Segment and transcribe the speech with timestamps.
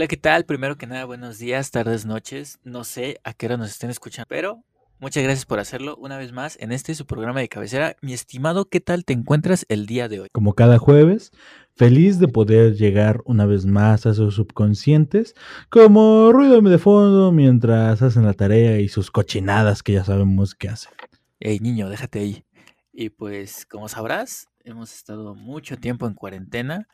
[0.00, 0.46] Hola, ¿qué tal?
[0.46, 2.58] Primero que nada, buenos días, tardes, noches.
[2.64, 4.64] No sé a qué hora nos estén escuchando, pero
[4.98, 7.96] muchas gracias por hacerlo una vez más en este su programa de cabecera.
[8.00, 10.28] Mi estimado, ¿qué tal te encuentras el día de hoy?
[10.32, 11.32] Como cada jueves,
[11.76, 15.34] feliz de poder llegar una vez más a sus subconscientes,
[15.68, 20.70] como ruido de fondo mientras hacen la tarea y sus cochinadas que ya sabemos que
[20.70, 20.94] hacen.
[21.40, 22.44] Ey, niño, déjate ahí.
[22.90, 26.88] Y pues, como sabrás, hemos estado mucho tiempo en cuarentena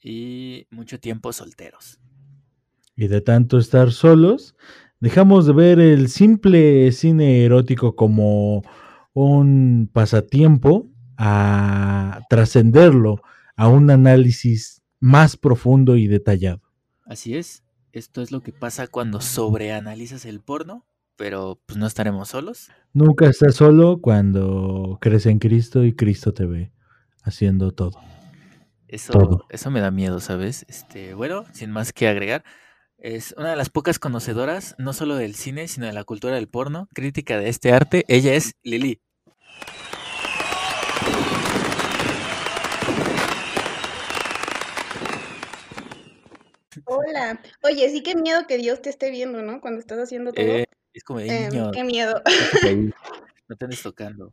[0.00, 2.00] y mucho tiempo solteros.
[2.96, 4.54] Y de tanto estar solos,
[5.00, 8.62] dejamos de ver el simple cine erótico como
[9.12, 13.20] un pasatiempo a trascenderlo
[13.56, 16.62] a un análisis más profundo y detallado.
[17.06, 20.86] Así es, esto es lo que pasa cuando sobreanalizas el porno,
[21.16, 22.70] pero pues no estaremos solos.
[22.92, 26.72] Nunca estás solo cuando crees en Cristo y Cristo te ve
[27.22, 28.00] haciendo todo.
[28.88, 29.44] Eso, Todo.
[29.48, 30.64] eso me da miedo, ¿sabes?
[30.68, 32.44] Este, bueno, sin más que agregar,
[33.04, 36.48] es una de las pocas conocedoras, no solo del cine, sino de la cultura del
[36.48, 38.06] porno, crítica de este arte.
[38.08, 39.02] Ella es Lili.
[46.86, 47.40] Hola.
[47.62, 49.60] Oye, sí, qué miedo que Dios te esté viendo, ¿no?
[49.60, 50.44] Cuando estás haciendo todo.
[50.46, 52.22] Eh, es como de Em, niño, qué miedo.
[53.48, 54.32] no te andes tocando.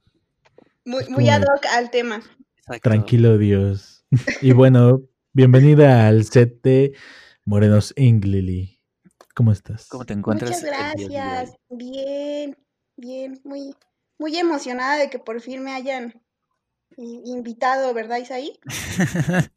[0.85, 2.21] Muy, muy ad hoc al tema.
[2.55, 2.89] Exacto.
[2.89, 4.05] Tranquilo Dios.
[4.41, 5.01] Y bueno,
[5.33, 6.93] bienvenida al set de
[7.51, 8.23] Morenos Inc.
[8.23, 8.79] Lili.
[9.35, 9.89] ¿Cómo estás?
[9.89, 11.11] ¿Cómo te encuentras Muchas el día de hoy?
[11.11, 11.57] gracias.
[11.67, 12.57] Bien,
[12.95, 13.75] bien, muy,
[14.17, 16.13] muy emocionada de que por fin me hayan
[16.95, 18.57] invitado, ¿verdad, Isaí?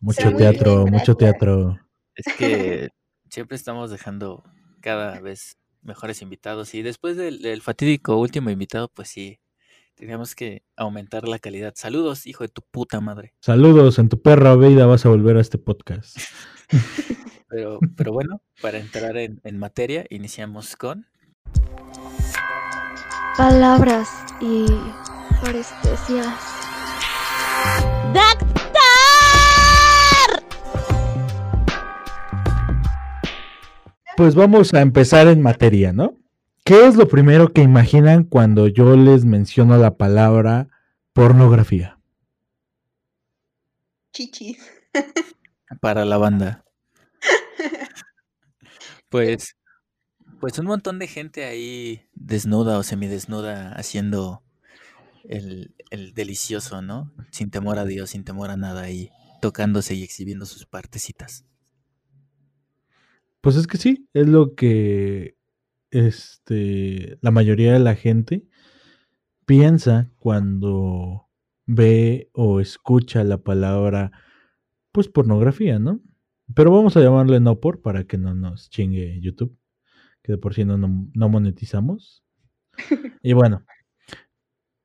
[0.00, 1.78] Mucho teatro, bien, mucho teatro.
[2.14, 2.88] Es que
[3.28, 4.42] siempre estamos dejando
[4.80, 9.38] cada vez mejores invitados y después del, del fatídico último invitado, pues sí,
[9.94, 11.72] teníamos que aumentar la calidad.
[11.76, 13.34] Saludos, hijo de tu puta madre.
[13.40, 16.16] Saludos, en tu perra vida vas a volver a este podcast.
[17.46, 21.06] Pero, pero bueno, para entrar en, en materia, iniciamos con...
[23.36, 24.08] palabras
[24.40, 24.66] y
[25.40, 26.34] parestesias.
[34.16, 36.23] Pues vamos a empezar en materia, ¿no?
[36.64, 40.68] ¿Qué es lo primero que imaginan cuando yo les menciono la palabra
[41.12, 42.00] pornografía?
[44.14, 44.56] Chichis.
[45.80, 46.64] para la banda.
[49.10, 49.56] Pues,
[50.40, 54.42] pues un montón de gente ahí desnuda o semidesnuda haciendo
[55.22, 57.12] el, el delicioso, ¿no?
[57.30, 61.44] Sin temor a Dios, sin temor a nada ahí, tocándose y exhibiendo sus partecitas.
[63.40, 65.36] Pues es que sí, es lo que
[65.94, 68.46] este, la mayoría de la gente
[69.46, 71.28] piensa cuando
[71.66, 74.12] ve o escucha la palabra,
[74.92, 76.00] pues pornografía, ¿no?
[76.54, 79.56] Pero vamos a llamarle no por para que no nos chingue YouTube,
[80.22, 82.24] que de por sí no, no, no monetizamos.
[83.22, 83.64] Y bueno,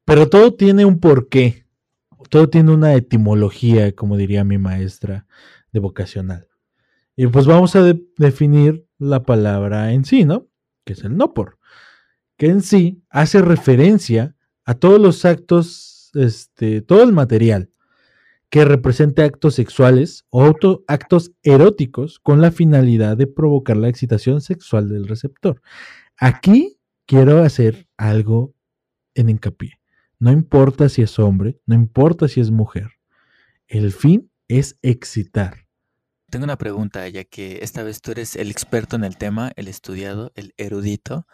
[0.06, 1.66] pero todo tiene un porqué,
[2.30, 5.28] todo tiene una etimología, como diría mi maestra
[5.72, 6.48] de vocacional.
[7.16, 10.48] Y pues vamos a de- definir la palabra en sí, ¿no?
[10.90, 11.60] Que es el no por.
[12.36, 14.36] Que en sí hace referencia
[14.66, 17.70] a todos los actos, este, todo el material
[18.50, 24.42] que represente actos sexuales o auto- actos eróticos con la finalidad de provocar la excitación
[24.42, 25.62] sexual del receptor.
[26.18, 28.56] Aquí quiero hacer algo
[29.14, 29.74] en hincapié.
[30.18, 32.90] No importa si es hombre, no importa si es mujer.
[33.68, 35.68] El fin es excitar.
[36.30, 39.68] Tengo una pregunta, ya que esta vez tú eres el experto en el tema, el
[39.68, 41.26] estudiado, el erudito.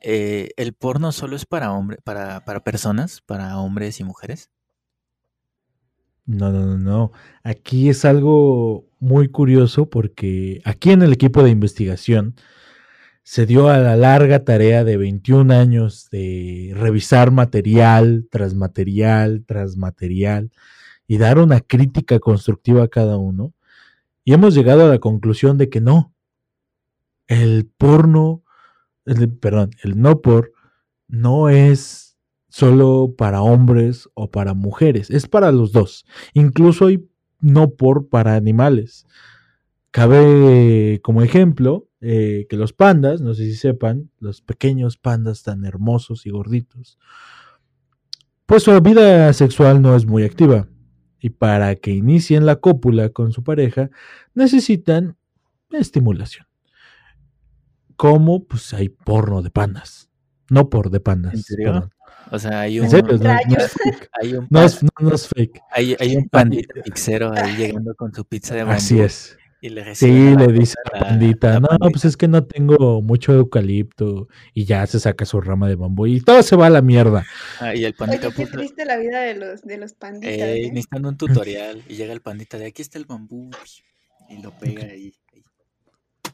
[0.00, 4.50] Eh, ¿el porno solo es para hombre, para, para personas, para hombres y mujeres?
[6.26, 7.12] No, no, no, no.
[7.42, 12.36] Aquí es algo muy curioso porque aquí en el equipo de investigación
[13.24, 19.76] se dio a la larga tarea de 21 años de revisar material tras material tras
[19.76, 20.52] material
[21.06, 23.54] y dar una crítica constructiva a cada uno.
[24.24, 26.14] Y hemos llegado a la conclusión de que no.
[27.26, 28.42] El porno,
[29.06, 30.52] el- perdón, el no por
[31.08, 32.16] no es
[32.48, 36.04] solo para hombres o para mujeres, es para los dos.
[36.34, 37.08] Incluso hay
[37.40, 39.06] no por para animales.
[39.90, 45.64] Cabe como ejemplo eh, que los pandas, no sé si sepan, los pequeños pandas tan
[45.64, 46.98] hermosos y gorditos,
[48.46, 50.68] pues su vida sexual no es muy activa.
[51.24, 53.88] Y para que inicien la cópula con su pareja,
[54.34, 55.16] necesitan
[55.72, 56.46] estimulación.
[57.96, 60.10] Como pues hay porno de pandas.
[60.50, 61.32] No por de pandas.
[61.32, 61.64] ¿En serio?
[61.72, 61.90] perdón.
[62.30, 64.08] O sea, hay En un, serio, no, es fake.
[64.20, 65.60] hay un, No pa- es, no, no es fake.
[65.70, 69.36] hay, hay un pandita pixero ahí llegando con su pizza de bambú Así es.
[69.64, 71.90] Y le Sí, le dice a la la- pandita, la no, pandita.
[71.90, 76.06] pues es que no tengo mucho eucalipto y ya se saca su rama de bambú
[76.06, 77.24] y todo se va a la mierda.
[77.60, 80.66] Ah, y el pandita Oye, qué triste la vida de los, de los panditas, eh,
[80.66, 80.68] ¿eh?
[80.68, 81.16] necesitan un
[81.46, 83.50] tutorial y llega el pandita de aquí está el bambú
[84.28, 85.42] y lo pega ahí, ahí,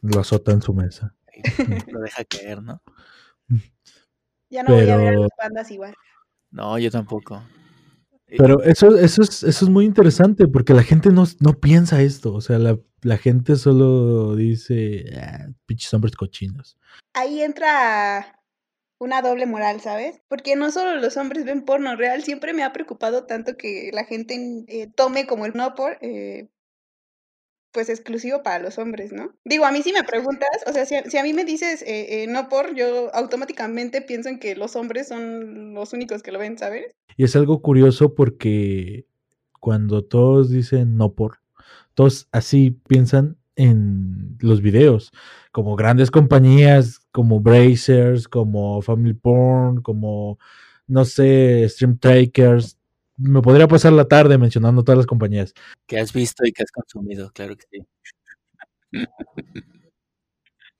[0.03, 1.15] Lo azota en su mesa.
[1.87, 2.83] lo deja caer, ¿no?
[4.51, 5.95] Ya no voy a ver a los pandas igual.
[6.51, 7.45] No, yo tampoco.
[8.37, 12.33] Pero eso, eso, es, eso es muy interesante porque la gente no, no piensa esto.
[12.35, 16.79] O sea, la, la gente solo dice, "Ah, pinches hombres cochinos.
[17.15, 18.41] Ahí entra
[18.99, 20.21] una doble moral, ¿sabes?
[20.29, 24.05] Porque no solo los hombres ven porno real, siempre me ha preocupado tanto que la
[24.05, 26.49] gente eh, tome como el no por, eh,
[27.73, 29.33] pues exclusivo para los hombres, ¿no?
[29.45, 31.83] Digo, a mí si me preguntas, o sea, si a, si a mí me dices
[31.83, 36.33] eh, eh, no por, yo automáticamente pienso en que los hombres son los únicos que
[36.33, 36.95] lo ven, ¿sabes?
[37.17, 39.07] Y es algo curioso porque
[39.61, 41.39] cuando todos dicen no por,
[41.95, 45.13] todos así piensan en los videos,
[45.53, 50.39] como grandes compañías como Brazers, como Family Porn, como,
[50.87, 52.79] no sé, Stream Takers.
[53.21, 55.53] Me podría pasar la tarde mencionando todas las compañías.
[55.87, 57.87] que has visto y que has consumido, claro que sí.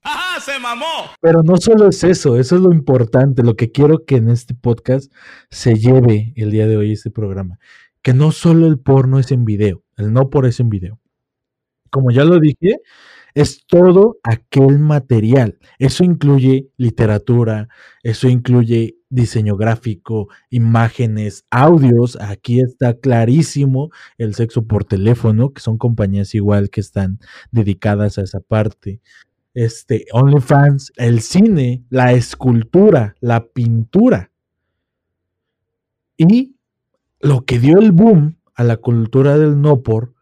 [0.03, 0.39] ¡Ajá!
[0.39, 1.11] ¡Se mamó!
[1.21, 4.55] Pero no solo es eso, eso es lo importante, lo que quiero que en este
[4.55, 5.13] podcast
[5.51, 7.59] se lleve el día de hoy este programa,
[8.01, 10.99] que no solo el porno es en video, el no por es en video.
[11.91, 12.79] Como ya lo dije,
[13.33, 15.57] es todo aquel material.
[15.79, 17.69] Eso incluye literatura,
[18.03, 22.17] eso incluye diseño gráfico, imágenes, audios.
[22.21, 27.19] Aquí está clarísimo el sexo por teléfono, que son compañías igual que están
[27.51, 29.01] dedicadas a esa parte
[29.53, 34.31] este, OnlyFans, el cine, la escultura, la pintura.
[36.17, 36.55] Y
[37.19, 40.13] lo que dio el boom a la cultura del no por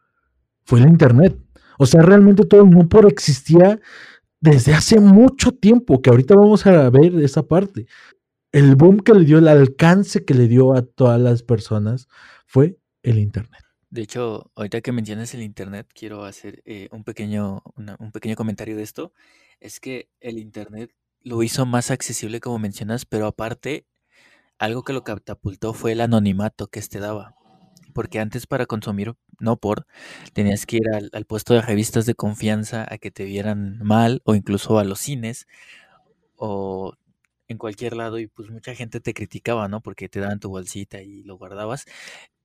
[0.64, 1.38] fue el Internet.
[1.82, 3.80] O sea, realmente todo el por existía
[4.42, 7.88] desde hace mucho tiempo, que ahorita vamos a ver esa parte.
[8.52, 12.10] El boom que le dio, el alcance que le dio a todas las personas
[12.46, 13.64] fue el Internet.
[13.90, 18.76] De hecho, ahorita que mencionas el internet, quiero hacer eh, un pequeño, un pequeño comentario
[18.76, 19.14] de esto.
[19.60, 20.92] Es que el internet
[21.22, 23.88] lo hizo más accesible, como mencionas, pero aparte,
[24.60, 27.36] algo que lo catapultó fue el anonimato que este daba.
[27.94, 29.86] Porque antes para consumir, no por,
[30.34, 30.84] tenías que ir
[31.14, 35.00] al, puesto de revistas de confianza a que te vieran mal o incluso a los
[35.00, 35.48] cines
[36.36, 36.94] o
[37.48, 39.82] en cualquier lado y pues mucha gente te criticaba, ¿no?
[39.82, 41.86] Porque te daban tu bolsita y lo guardabas.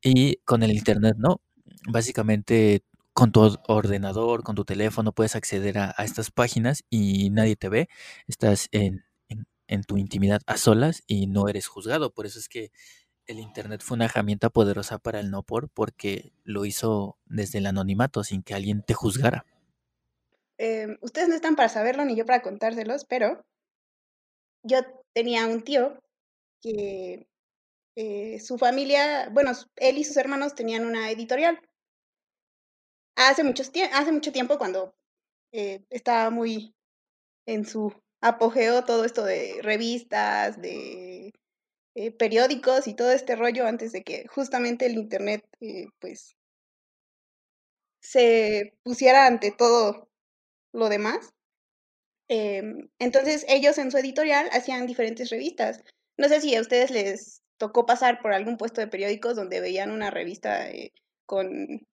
[0.02, 1.40] Y con el internet, ¿no?
[1.88, 2.82] Básicamente
[3.12, 7.56] con tu or- ordenador, con tu teléfono puedes acceder a, a estas páginas y nadie
[7.56, 7.88] te ve.
[8.28, 12.12] Estás en, en- en tu intimidad a solas y no eres juzgado.
[12.12, 12.70] Por eso es que
[13.26, 17.66] el internet fue una herramienta poderosa para el no por, porque lo hizo desde el
[17.66, 19.46] anonimato, sin que alguien te juzgara.
[20.58, 23.44] Eh, ustedes no están para saberlo ni yo para contárselos, pero
[24.62, 24.78] yo
[25.12, 25.98] tenía un tío
[26.60, 27.26] que
[27.96, 31.60] eh, su familia, bueno, él y sus hermanos tenían una editorial.
[33.16, 34.94] Hace, muchos hace mucho tiempo, cuando
[35.52, 36.74] eh, estaba muy
[37.46, 41.32] en su apogeo todo esto de revistas, de
[41.94, 46.36] eh, periódicos y todo este rollo, antes de que justamente el Internet, eh, pues,
[48.00, 50.08] se pusiera ante todo
[50.72, 51.32] lo demás.
[52.28, 55.82] Em, entonces ellos en su editorial hacían diferentes revistas.
[56.18, 59.90] No sé si a ustedes les tocó pasar por algún puesto de periódicos donde veían
[59.90, 60.92] una revista eh,
[61.26, 61.86] con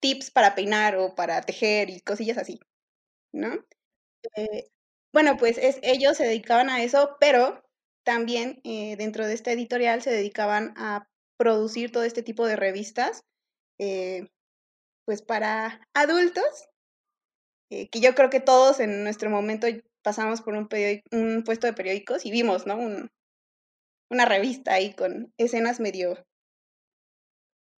[0.00, 2.60] tips para peinar o para tejer y cosillas así,
[3.32, 3.64] ¿no?
[5.12, 7.62] Bueno, pues es, ellos se dedicaban a eso, pero
[8.04, 13.22] también eh, dentro de esta editorial se dedicaban a producir todo este tipo de revistas,
[13.78, 14.28] eh,
[15.06, 16.68] pues para adultos
[17.70, 19.66] eh, que yo creo que todos en nuestro momento
[20.02, 20.68] pasamos por un,
[21.12, 22.76] un puesto de periódicos y vimos, ¿no?
[22.76, 23.10] Un-
[24.10, 26.26] una revista ahí con escenas medio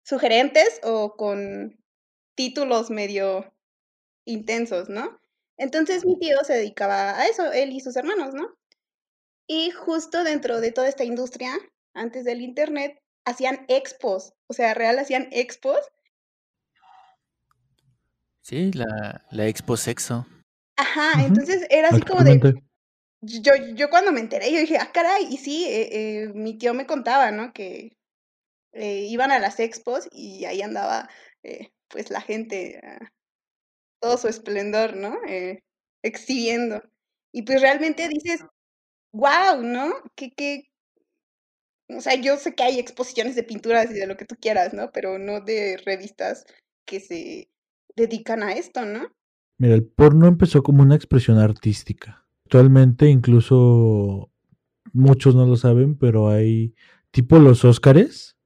[0.04, 1.78] sugerentes o con
[2.36, 3.54] títulos medio
[4.26, 5.20] intensos, ¿no?
[5.58, 8.56] Entonces mi tío se dedicaba a eso, él y sus hermanos, ¿no?
[9.46, 11.58] Y justo dentro de toda esta industria,
[11.94, 15.78] antes del internet, hacían expos, o sea, real hacían expos
[18.42, 20.26] Sí, la, la Expo Sexo.
[20.76, 22.40] Ajá, entonces era así como de,
[23.20, 26.74] yo, yo cuando me enteré, yo dije, ah, caray, y sí, eh, eh, mi tío
[26.74, 27.52] me contaba, ¿no?
[27.52, 27.96] Que
[28.72, 31.08] eh, iban a las expos y ahí andaba,
[31.44, 33.12] eh, pues, la gente, ah,
[34.00, 35.16] todo su esplendor, ¿no?
[35.28, 35.62] Eh,
[36.02, 36.82] exhibiendo.
[37.30, 38.44] Y pues realmente dices,
[39.12, 39.92] wow, ¿no?
[40.14, 40.70] Qué, qué,
[41.88, 44.74] O sea, yo sé que hay exposiciones de pinturas y de lo que tú quieras,
[44.74, 44.90] ¿no?
[44.92, 46.44] Pero no de revistas
[46.84, 47.48] que se
[47.94, 49.08] dedican a esto, ¿no?
[49.58, 52.26] Mira, el porno empezó como una expresión artística.
[52.44, 54.30] Actualmente incluso
[54.92, 56.74] muchos no lo saben, pero hay
[57.10, 58.36] tipo los Óscares,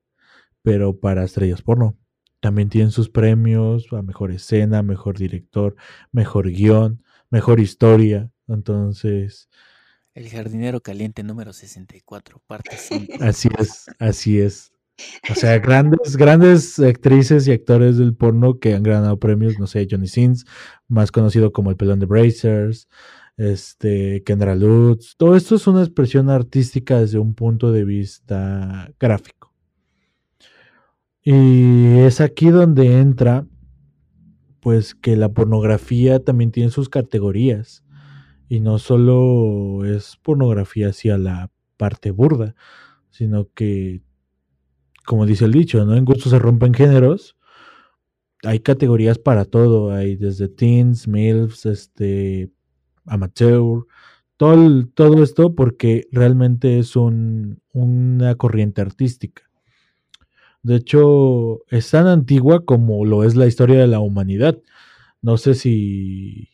[0.62, 1.96] pero para estrellas porno.
[2.40, 5.74] También tienen sus premios a mejor escena, mejor director,
[6.12, 8.30] mejor guion, mejor historia.
[8.46, 9.48] Entonces,
[10.16, 13.12] El jardinero caliente número 64, parte 5.
[13.20, 14.72] así es, así es.
[15.30, 19.86] O sea, grandes, grandes actrices y actores del porno que han ganado premios, no sé,
[19.90, 20.46] Johnny Sins,
[20.88, 22.88] más conocido como el pelón de Brazers,
[23.36, 25.16] este, Kendra Lutz.
[25.18, 29.52] Todo esto es una expresión artística desde un punto de vista gráfico.
[31.22, 33.46] Y es aquí donde entra,
[34.60, 37.82] pues, que la pornografía también tiene sus categorías.
[38.48, 42.54] Y no solo es pornografía hacia la parte burda,
[43.10, 44.02] sino que,
[45.06, 45.96] como dice el dicho, ¿no?
[45.96, 47.36] En gusto se rompen géneros.
[48.44, 49.90] Hay categorías para todo.
[49.92, 52.50] Hay desde teens, MILFs, este,
[53.06, 53.84] amateur,
[54.36, 59.42] todo, todo esto porque realmente es un- una corriente artística.
[60.62, 64.60] De hecho, es tan antigua como lo es la historia de la humanidad.
[65.22, 66.50] No sé si,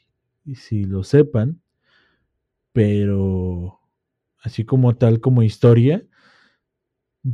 [0.55, 1.62] si lo sepan,
[2.73, 3.81] pero
[4.43, 6.05] así como tal como historia,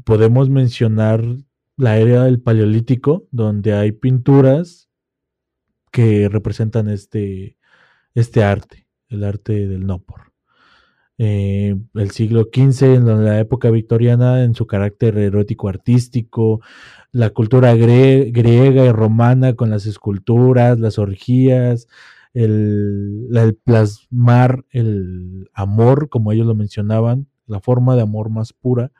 [0.04, 1.24] podemos mencionar
[1.76, 4.90] la era del Paleolítico, donde hay pinturas
[5.92, 7.56] que representan este,
[8.14, 10.32] este arte, el arte del no por.
[11.20, 16.60] Eh, el siglo XV, en la época victoriana, en su carácter erótico artístico,
[17.10, 21.88] la cultura griega y romana con las esculturas, las orgías,
[22.34, 28.52] el, la- el plasmar el amor, como ellos lo mencionaban, la forma de amor más
[28.52, 28.92] pura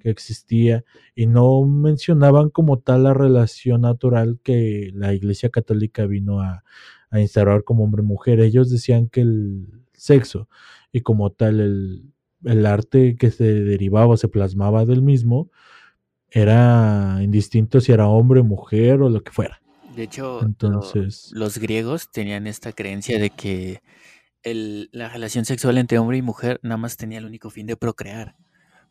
[0.00, 0.84] que existía,
[1.16, 6.62] y no mencionaban como tal la relación natural que la Iglesia Católica vino a,
[7.10, 8.38] a instaurar como hombre-mujer.
[8.40, 10.48] Ellos decían que el sexo
[10.92, 12.12] y como tal el,
[12.44, 15.50] el arte que se derivaba, se plasmaba del mismo,
[16.30, 19.60] era indistinto si era hombre, mujer o lo que fuera.
[19.96, 20.80] De hecho, lo-
[21.32, 23.82] los griegos tenían esta creencia de que
[24.42, 27.76] el- la relación sexual entre hombre y mujer nada más tenía el único fin de
[27.76, 28.36] procrear,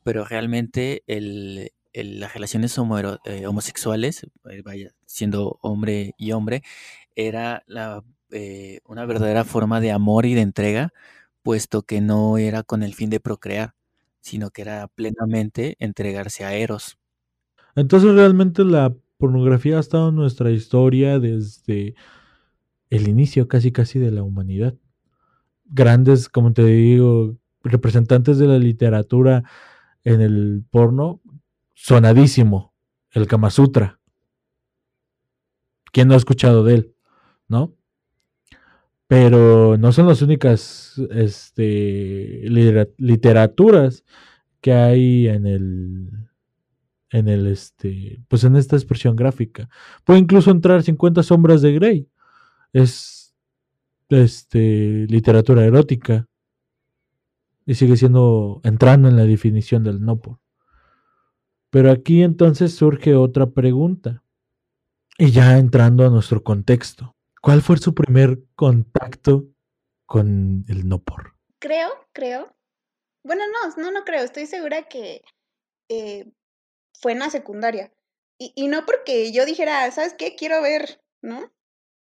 [0.03, 2.77] pero realmente el- el- las relaciones
[3.25, 6.63] eh, homosexuales, eh, vaya, siendo hombre y hombre,
[7.15, 10.93] era la, eh, una verdadera forma de amor y de entrega,
[11.43, 13.75] puesto que no era con el fin de procrear,
[14.21, 16.97] sino que era plenamente entregarse a Eros.
[17.75, 21.95] entonces realmente la pornografía ha estado en nuestra historia desde
[22.89, 24.75] el inicio casi casi de la humanidad.
[25.65, 29.43] Grandes, como te digo, representantes de la literatura
[30.03, 31.21] en el porno,
[31.73, 32.73] sonadísimo,
[33.11, 33.99] el Kama Sutra.
[35.91, 36.95] ¿Quién no ha escuchado de él?
[37.47, 37.73] ¿No?
[39.07, 44.03] Pero no son las únicas este, litera- literaturas
[44.61, 46.09] que hay en el,
[47.15, 49.69] en el, este, pues en esta expresión gráfica.
[50.03, 52.09] Puede incluso entrar 50 sombras de Grey.
[52.73, 53.33] Es,
[54.09, 56.27] este, literatura erótica.
[57.65, 60.39] Y sigue siendo, entrando en la definición del no por.
[61.69, 64.21] Pero aquí entonces surge otra pregunta.
[65.17, 67.15] Y ya entrando a nuestro contexto.
[67.41, 69.45] ¿Cuál fue su primer contacto
[70.05, 71.35] con el no por?
[71.59, 72.53] Creo, creo.
[73.23, 74.25] Bueno, no, no, no creo.
[74.25, 75.21] Estoy segura que
[75.87, 76.29] eh,
[77.01, 77.91] fue en la secundaria.
[78.37, 80.35] Y, y no porque yo dijera, ¿sabes qué?
[80.35, 81.51] Quiero ver, ¿no?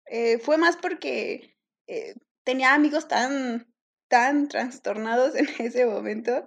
[0.08, 1.56] Eh, fue más porque
[1.88, 3.74] eh, tenía amigos tan,
[4.10, 6.46] tan trastornados en ese momento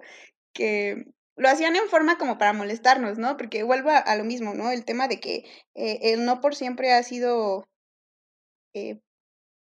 [0.53, 3.37] que lo hacían en forma como para molestarnos, ¿no?
[3.37, 4.71] Porque vuelvo a, lo mismo, ¿no?
[4.71, 5.43] El tema de que
[5.75, 7.67] eh, el no por siempre ha sido,
[8.73, 8.99] eh,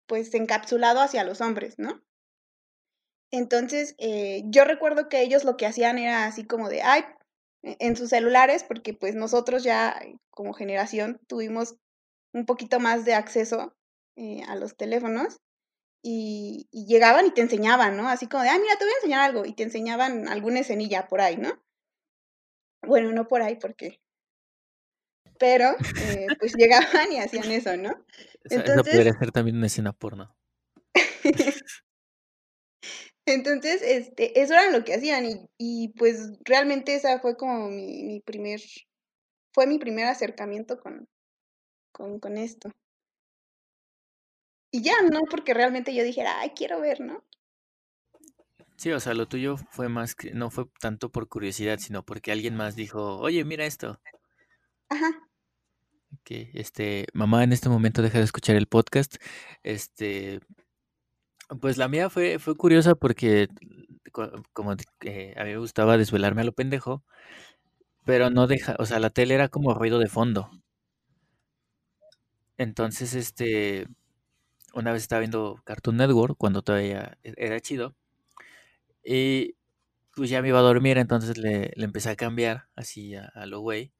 [0.07, 2.03] pues, encapsulado hacia los hombres, ¿no?
[3.31, 3.95] Entonces,
[4.45, 7.03] yo recuerdo que ellos lo que hacían era así como de, ay,
[7.63, 11.75] en sus celulares, porque pues nosotros ya eh, como generación tuvimos
[12.33, 13.75] un poquito más de acceso
[14.17, 15.39] eh, a los teléfonos
[16.03, 18.09] y, y llegaban y te enseñaban, ¿no?
[18.09, 21.07] Así como de, ay, mira, te voy a enseñar algo y te enseñaban alguna escenilla
[21.07, 21.63] por ahí, ¿no?
[22.85, 24.01] Bueno, no por ahí porque...
[25.39, 27.89] Pero, eh, pues llegaban y hacían eso, ¿no?
[28.43, 30.35] Esa, esa Entonces, podría ser también una escena porno.
[33.25, 38.03] Entonces, este, eso era lo que hacían y, y pues realmente esa fue como mi,
[38.03, 38.59] mi primer,
[39.53, 41.07] fue mi primer acercamiento con,
[41.91, 42.69] con, con esto.
[44.71, 47.23] Y ya, no porque realmente yo dijera, ay, quiero ver, ¿no?
[48.75, 52.31] Sí, o sea, lo tuyo fue más que, no fue tanto por curiosidad, sino porque
[52.31, 54.01] alguien más dijo, oye, mira esto.
[54.89, 55.29] Ajá.
[56.23, 59.15] Que, este, mamá en este momento deja de escuchar el podcast.
[59.61, 60.41] Este,
[61.61, 63.47] pues la mía fue, fue curiosa porque
[64.11, 67.03] co- como que a mí me gustaba desvelarme a lo pendejo,
[68.05, 70.49] pero no deja, o sea, la tele era como ruido de fondo.
[72.57, 73.87] Entonces, este,
[74.75, 77.95] una vez estaba viendo Cartoon Network cuando todavía e- era chido
[79.03, 79.55] y
[80.15, 83.61] pues ya me iba a dormir, entonces le, le empecé a cambiar así a, lo
[83.61, 83.93] güey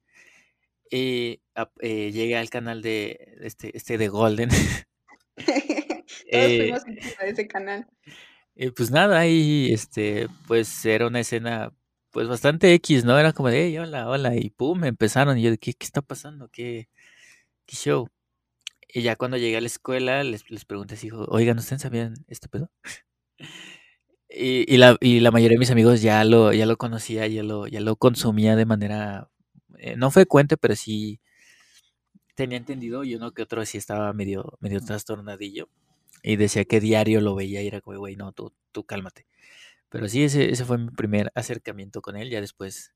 [0.90, 1.42] y
[1.80, 4.50] eh, llegué al canal de este, este de Golden.
[6.34, 7.86] Todos Eh, fuimos víctimas de ese canal.
[8.56, 11.72] y pues nada, ahí este, pues era una escena
[12.10, 13.18] pues bastante X, ¿no?
[13.18, 16.00] Era como de, hey, hola, hola, y pum, empezaron, y yo de, ¿qué, qué está
[16.02, 16.48] pasando?
[16.52, 16.88] ¿Qué,
[17.66, 18.08] qué show?
[18.88, 22.48] Y ya cuando llegué a la escuela, les, les pregunté si, oigan, ¿ustedes sabían este
[22.48, 22.70] pedo?
[24.28, 27.42] Y, y la, y la mayoría de mis amigos ya lo, ya lo conocía, ya
[27.42, 29.30] lo, ya lo consumía de manera,
[29.78, 31.20] eh, no frecuente, pero sí
[32.34, 35.68] tenía entendido, y uno que otro sí estaba medio, medio trastornadillo,
[36.24, 39.26] y decía que diario lo veía y era como, güey, no, tú, tú cálmate.
[39.90, 42.94] Pero sí, ese, ese fue mi primer acercamiento con él, ya después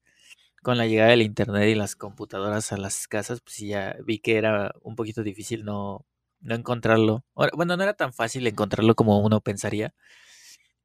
[0.62, 4.18] con la llegada del internet y las computadoras a las casas, pues sí ya vi
[4.18, 6.06] que era un poquito difícil no,
[6.40, 7.24] no encontrarlo.
[7.54, 9.94] Bueno, no era tan fácil encontrarlo como uno pensaría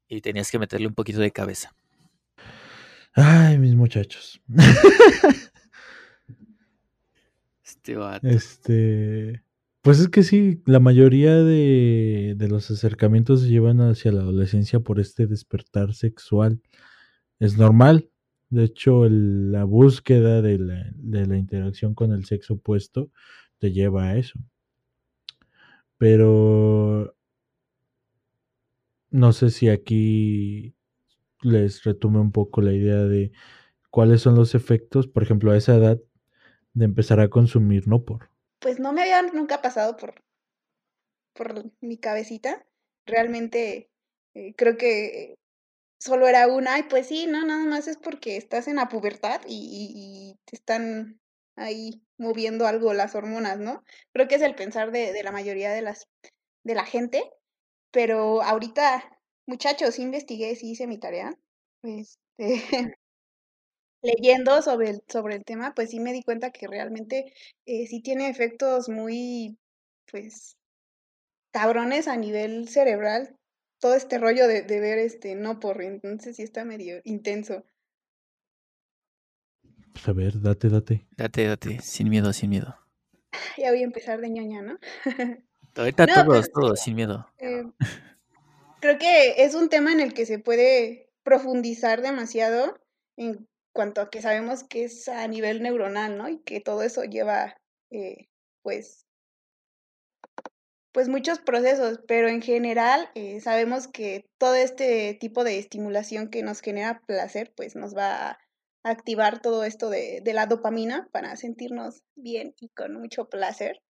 [0.07, 1.73] y tenías que meterle un poquito de cabeza.
[3.15, 4.41] Ay, mis muchachos.
[7.63, 8.27] Este vato.
[8.27, 9.42] Este.
[9.83, 14.79] Pues es que sí, la mayoría de, de los acercamientos se llevan hacia la adolescencia
[14.79, 16.61] por este despertar sexual.
[17.39, 18.09] Es normal.
[18.49, 23.11] De hecho, la búsqueda de la, de la interacción con el sexo opuesto
[23.59, 24.39] te lleva a eso.
[25.97, 27.13] Pero
[29.12, 30.75] no sé si aquí
[31.41, 33.31] les retume un poco la idea de
[33.91, 36.01] cuáles son los efectos, por ejemplo, a esa edad
[36.73, 38.29] de empezar a consumir no por.
[38.63, 40.23] Pues no me había nunca pasado por,
[41.34, 42.65] por mi cabecita.
[43.06, 43.91] Realmente
[44.34, 45.36] eh, creo que
[45.99, 49.41] solo era una, y pues sí, no, nada más es porque estás en la pubertad
[49.47, 51.19] y, te están
[51.58, 53.84] ahí moviendo algo las hormonas, ¿no?
[54.13, 56.08] Creo que es el pensar de, la mayoría de las
[56.63, 57.21] de la gente,
[57.91, 61.38] pero ahorita, muchachos, investigué, sí hice mi tarea.
[61.84, 62.95] Este,
[64.03, 67.33] leyendo sobre el, sobre el tema, pues sí me di cuenta que realmente
[67.65, 69.57] eh, sí tiene efectos muy,
[70.11, 70.57] pues,
[71.51, 73.35] cabrones a nivel cerebral.
[73.79, 77.65] Todo este rollo de, de ver este no por, entonces sí está medio intenso.
[79.93, 81.05] Pues a ver, date, date.
[81.17, 82.77] Date, date, sin miedo, sin miedo.
[83.57, 84.79] Ya voy a empezar de ñoña, ¿no?
[85.75, 87.27] Ahorita No, todos, todos, sin miedo.
[87.39, 87.63] Eh,
[88.79, 92.79] creo que es un tema en el que se puede profundizar demasiado
[93.17, 96.29] en cuanto a que sabemos que es a nivel neuronal, ¿no?
[96.29, 97.57] Y que todo eso lleva,
[97.91, 98.29] eh,
[98.62, 99.05] pues,
[100.93, 106.43] pues muchos procesos, pero en general eh, sabemos que todo este tipo de estimulación que
[106.43, 108.39] nos genera placer, pues nos va a
[108.83, 113.81] activar todo esto de, de la dopamina para sentirnos bien y con mucho placer.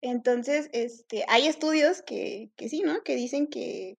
[0.00, 3.02] Entonces, este, hay estudios que, que sí, ¿no?
[3.02, 3.96] Que dicen que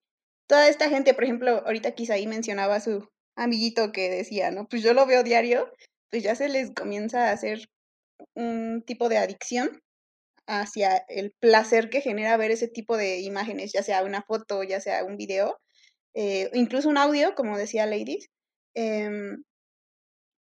[0.48, 4.68] toda esta gente, por ejemplo, ahorita quizá ahí mencionaba su amiguito que decía, ¿no?
[4.68, 5.72] Pues yo lo veo diario,
[6.12, 7.70] pues ya se les comienza a hacer
[8.36, 9.82] un tipo de adicción
[10.48, 14.82] hacia el placer que genera ver ese tipo de imágenes, ya sea una foto, ya
[14.82, 15.60] sea un video,
[16.16, 18.30] eh, incluso un audio, como decía Ladies.
[18.76, 19.44] em,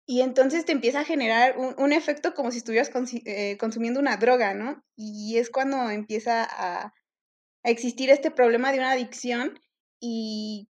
[0.07, 2.91] y entonces te empieza a generar un, efecto como si estuvieras
[3.25, 4.83] eh, consumiendo una droga, ¿no?
[4.95, 6.93] Y es cuando empieza a,
[7.63, 9.59] a existir este problema de una adicción
[9.99, 10.69] y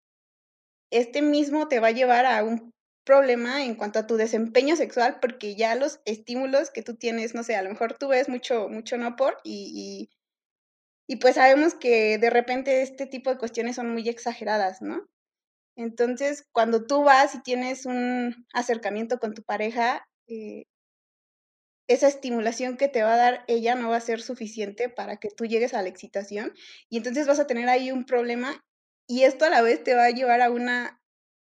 [0.92, 2.72] este mismo te va a llevar a un
[3.06, 7.44] problema en cuanto a tu desempeño sexual, porque ya los estímulos que tú tienes, no
[7.44, 10.10] sé, a lo mejor tú ves mucho, mucho no por y,
[11.08, 15.08] y, pues sabemos que de repente este tipo de cuestiones son muy exageradas, ¿no?
[15.76, 20.66] Entonces, cuando tú vas y tienes un acercamiento con tu pareja, eh,
[21.88, 25.30] esa estimulación que te va a dar ella no va a ser suficiente para que
[25.30, 26.54] tú llegues a la excitación
[26.90, 28.64] y entonces vas a tener ahí un problema
[29.10, 31.02] y esto a la vez te va a llevar a una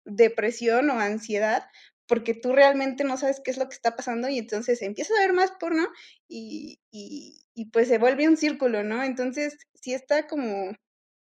[0.05, 1.65] depresión o ansiedad
[2.09, 5.21] porque tú realmente no sabes qué es lo que está pasando y entonces empiezas a
[5.21, 5.87] ver más porno
[6.29, 9.03] y, y, pues se vuelve un círculo, ¿no?
[9.05, 10.75] Entonces, sí está como,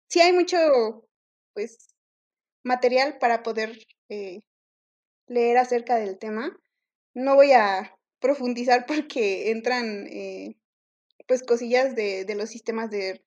[0.09, 0.59] sí hay mucho,
[1.55, 1.95] pues,
[2.65, 4.41] material para poder eh,
[5.29, 6.59] leer acerca del tema.
[7.15, 10.57] No voy a profundizar porque entran eh,
[11.29, 13.23] pues cosillas de los sistemas de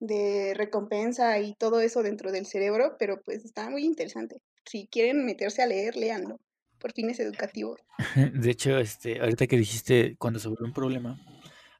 [0.00, 4.42] de recompensa y todo eso dentro del cerebro, pero pues está muy interesante.
[4.64, 6.40] Si quieren meterse a leer, léanlo
[6.80, 7.80] por fines educativos.
[8.34, 11.20] De hecho, este, ahorita que dijiste cuando vuelve un problema,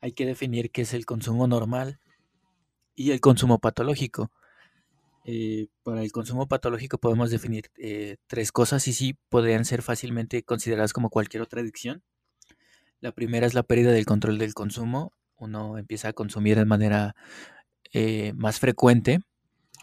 [0.01, 1.99] hay que definir qué es el consumo normal
[2.95, 4.31] y el consumo patológico.
[5.25, 10.43] Eh, para el consumo patológico podemos definir eh, tres cosas y sí podrían ser fácilmente
[10.43, 12.03] consideradas como cualquier otra adicción.
[13.01, 15.13] La primera es la pérdida del control del consumo.
[15.37, 17.17] Uno empieza a consumir de manera
[17.93, 19.21] eh, más frecuente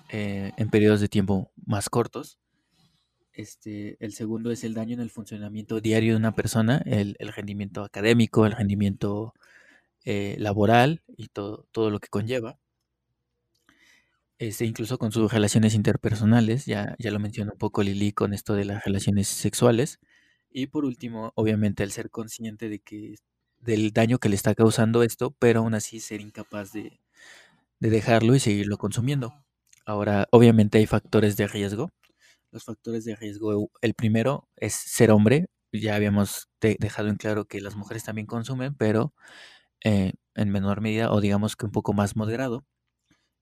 [0.09, 2.39] en periodos de tiempo más cortos.
[3.33, 7.83] Este, el segundo es el daño en el funcionamiento diario de una persona, el, rendimiento
[7.83, 9.33] académico, el rendimiento
[10.05, 12.57] laboral y todo, todo lo que conlleva
[14.39, 18.53] este, incluso con sus relaciones interpersonales, ya, ya lo mencionó un poco Lili con esto
[18.53, 19.99] de las relaciones sexuales.
[20.51, 23.15] Y por último, obviamente, el ser consciente de que
[23.59, 26.99] del daño que le está causando esto, pero aún así ser incapaz de,
[27.79, 29.33] de dejarlo y seguirlo consumiendo.
[29.85, 31.91] Ahora, obviamente hay factores de riesgo.
[32.51, 35.47] Los factores de riesgo, el primero es ser hombre.
[35.71, 39.13] Ya habíamos dejado en claro que las mujeres también consumen, pero
[39.83, 42.65] eh, en menor medida o digamos que un poco más moderado.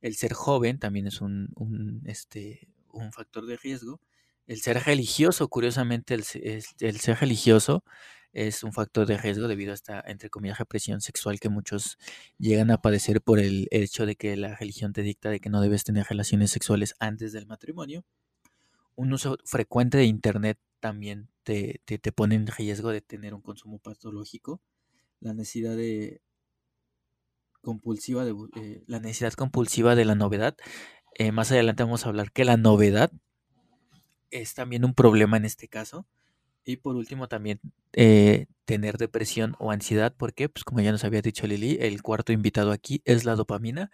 [0.02, 1.50] El ser joven también es un,
[2.06, 4.00] este, un factor de riesgo.
[4.48, 7.84] El ser religioso, curiosamente, el, ser religioso
[8.32, 11.98] es un factor de riesgo debido a esta, entre comillas, represión sexual que muchos
[12.38, 15.62] llegan a padecer por el hecho de que la religión te dicta de que no
[15.62, 18.04] debes tener relaciones sexuales antes del matrimonio.
[18.96, 23.80] Un uso frecuente de Internet también te, te pone en riesgo de tener un consumo
[23.80, 24.62] patológico.
[25.22, 26.22] La necesidad de
[27.62, 30.56] compulsiva de eh, la necesidad compulsiva de la novedad.
[31.16, 33.12] Eh, más adelante vamos a hablar que la novedad
[34.41, 36.08] es también un problema en este caso.
[36.65, 37.60] Y por último también
[37.93, 42.34] eh, tener depresión o ansiedad, porque pues como ya nos había dicho Lili, el cuarto
[42.34, 43.91] invitado aquí es la dopamina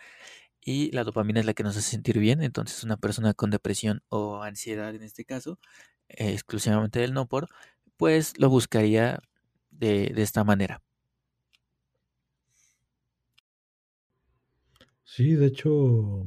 [0.62, 2.44] y la dopamina es la que nos hace sentir bien.
[2.44, 5.60] Entonces una persona con depresión o ansiedad en este caso,
[6.10, 7.50] exclusivamente del no por,
[7.98, 9.22] pues lo buscaría
[9.72, 10.82] de esta manera.
[15.14, 16.26] Sí, de hecho,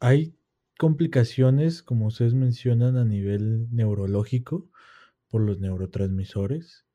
[0.00, 0.35] hay
[0.78, 4.68] complicaciones, como ustedes mencionan, a nivel neurológico
[5.28, 6.86] por los neurotransmisores,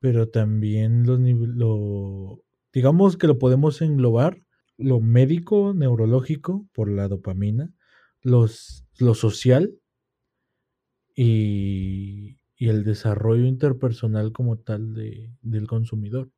[0.00, 4.42] pero también los lo, digamos que lo podemos englobar,
[4.76, 7.72] lo médico, neurológico, por la dopamina,
[8.22, 9.78] los, lo social
[11.14, 16.30] y, y el desarrollo interpersonal como tal de, del consumidor.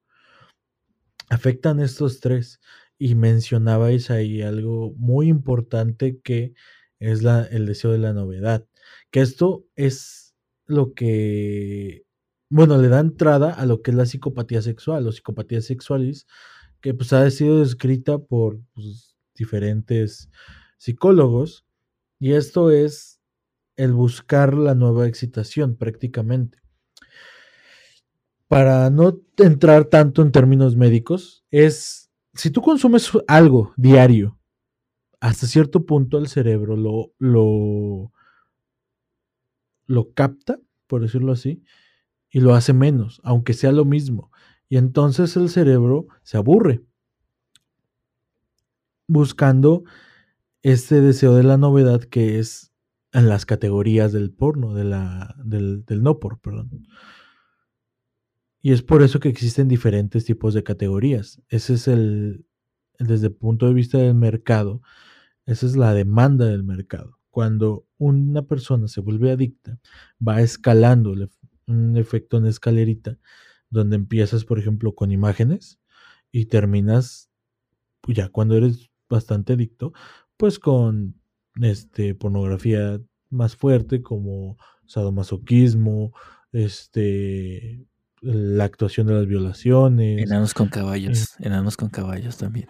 [1.28, 2.60] Afectan estos tres
[2.98, 6.54] y mencionabais ahí algo muy importante que
[6.98, 8.66] es la, el deseo de la novedad.
[9.11, 10.35] Que esto es
[10.66, 12.04] lo que,
[12.48, 16.26] bueno, le da entrada a lo que es la psicopatía sexual o psicopatía sexualis,
[16.80, 20.30] que pues ha sido descrita por pues, diferentes
[20.78, 21.64] psicólogos.
[22.18, 23.20] Y esto es
[23.76, 26.59] el buscar la nueva excitación prácticamente.
[28.48, 32.05] Para no entrar tanto en términos médicos, es
[32.37, 34.38] si tú consumes algo diario,
[35.20, 38.12] hasta cierto punto el cerebro lo, lo,
[39.87, 41.62] lo capta, por decirlo así,
[42.31, 44.31] y lo hace menos, aunque sea lo mismo.
[44.68, 46.83] Y entonces el cerebro se aburre
[49.09, 49.85] buscando
[50.62, 52.72] este deseo de la novedad que es
[53.12, 56.87] en las categorías del porno, de la, del, no por, perdón.
[58.66, 61.40] Y es por eso que existen diferentes tipos de categorías.
[61.48, 62.46] Ese es el,
[62.98, 64.83] desde el punto de vista del mercado,
[65.44, 67.20] esa es la demanda del mercado.
[67.31, 69.79] Cuando una persona se vuelve adicta,
[70.20, 71.14] va escalando
[71.68, 73.20] un efecto en escalerita,
[73.70, 75.79] donde empiezas, por ejemplo, con imágenes
[76.33, 77.31] y terminas,
[78.00, 79.92] pues ya cuando eres bastante adicto,
[80.37, 81.14] pues con
[81.62, 83.00] este, pornografía
[83.31, 86.12] más fuerte como sadomasoquismo,
[86.50, 87.87] este,
[88.20, 90.22] la actuación de las violaciones.
[90.22, 92.68] Enanos con caballos, enanos con caballos también.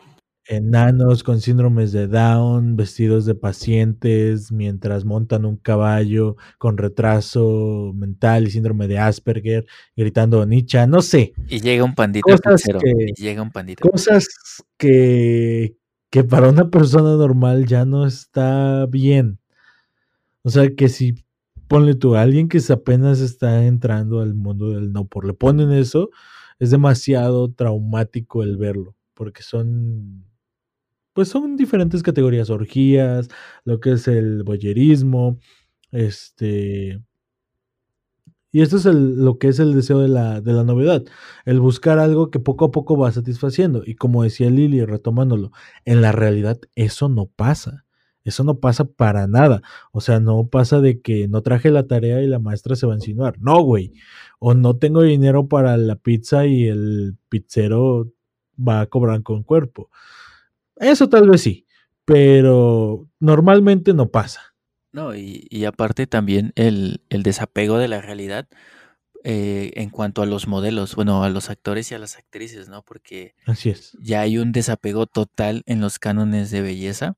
[0.48, 8.46] Enanos con síndromes de Down, vestidos de pacientes mientras montan un caballo con retraso mental
[8.46, 11.32] y síndrome de Asperger, gritando Nietzsche, no sé.
[11.48, 13.88] Y llega un pandito cosas que, llega un pandito.
[13.88, 14.28] Cosas
[14.76, 15.76] que,
[16.10, 19.40] que para una persona normal ya no está bien.
[20.42, 21.25] O sea que si
[21.68, 25.72] ponle tú, a alguien que apenas está entrando al mundo del no por le ponen
[25.72, 26.10] eso,
[26.58, 30.24] es demasiado traumático el verlo, porque son,
[31.14, 33.28] pues son diferentes categorías, orgías,
[33.64, 35.38] lo que es el boyerismo,
[35.92, 37.00] este,
[38.52, 41.04] Y esto es el, lo que es el deseo de la, de la novedad,
[41.44, 43.82] el buscar algo que poco a poco va satisfaciendo.
[43.84, 45.52] Y como decía Lili, retomándolo,
[45.84, 47.85] en la realidad eso no pasa.
[48.26, 49.62] Eso no pasa para nada.
[49.92, 52.92] O sea, no pasa de que no traje la tarea y la maestra se va
[52.94, 53.38] a insinuar.
[53.40, 53.92] No, güey.
[54.40, 58.12] O no tengo dinero para la pizza y el pizzero
[58.58, 59.90] va a cobrar con cuerpo.
[60.74, 61.66] Eso tal vez sí,
[62.04, 64.40] pero normalmente no pasa.
[64.92, 68.48] No, y, y aparte también el, el desapego de la realidad
[69.24, 72.82] eh, en cuanto a los modelos, bueno, a los actores y a las actrices, ¿no?
[72.82, 73.96] Porque Así es.
[74.00, 77.16] ya hay un desapego total en los cánones de belleza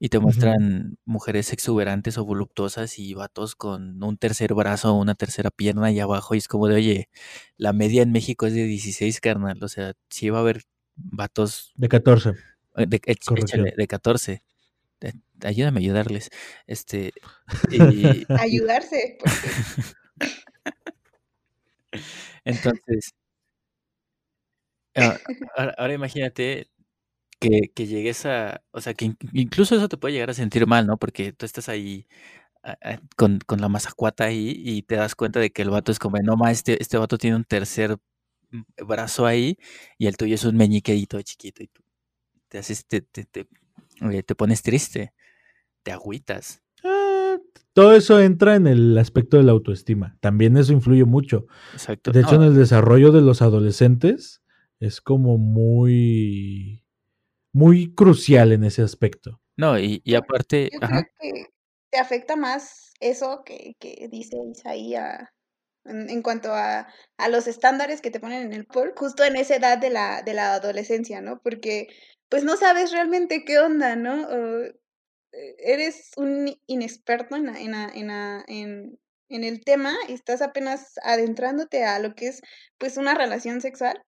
[0.00, 5.14] y te muestran mujeres exuberantes o voluptuosas y vatos con un tercer brazo o una
[5.14, 7.08] tercera pierna ahí abajo y es como de, oye,
[7.56, 10.62] la media en México es de 16, carnal, o sea, sí va a haber
[10.96, 12.30] vatos De 14.
[12.76, 13.66] eh, de, Corrección.
[13.66, 14.42] échale, de 14.
[15.00, 15.12] Eh,
[15.44, 16.30] Ayúdame a ayudarles.
[16.66, 17.12] Este,
[17.70, 17.78] y
[18.28, 19.38] Ayudarse, porque
[22.44, 23.12] entonces,
[24.96, 25.16] ah,
[25.56, 26.68] ahora, ahora imagínate
[27.40, 30.66] que, que llegues a, o sea, que in- incluso eso te puede llegar a sentir
[30.66, 30.96] mal, ¿no?
[30.98, 32.06] Porque tú estás ahí
[32.64, 35.92] ah, ah, con, con la mazacuata ahí y te das cuenta de que el vato
[35.92, 37.98] es como, no ma, este, este vato tiene un tercer
[38.52, 39.58] mm, brazo ahí
[39.98, 41.82] y el tuyo es un meñiquedito chiquito y tú
[42.48, 43.48] te haces, te, te, te,
[44.02, 45.12] eh, te pones triste,
[45.82, 46.62] te agüitas.
[46.84, 47.38] Ah,
[47.72, 50.16] todo eso entra en el aspecto de la autoestima.
[50.20, 51.46] También eso influye mucho.
[51.72, 52.12] Exacto.
[52.12, 54.42] De hecho, No, en el desarrollo de los adolescentes
[54.80, 56.84] es como muy,
[57.52, 59.40] muy crucial en ese aspecto.
[59.56, 61.46] no, y, y aparte, yo ajá, creo que
[61.90, 65.32] te afecta más eso que, que dice Isaí a-
[65.84, 69.36] en, en cuanto a, a los estándares que te ponen en el por, justo en
[69.36, 71.40] esa edad de la, de la adolescencia, ¿no?
[71.42, 71.88] Porque
[72.28, 74.26] pues no sabes realmente qué onda, ¿no?
[74.28, 74.62] O,
[75.32, 77.74] eh, eres un inexperto en, en,
[78.48, 82.42] en, en el tema y estás apenas adentrándote a lo que es
[82.78, 84.02] pues una relación sexual.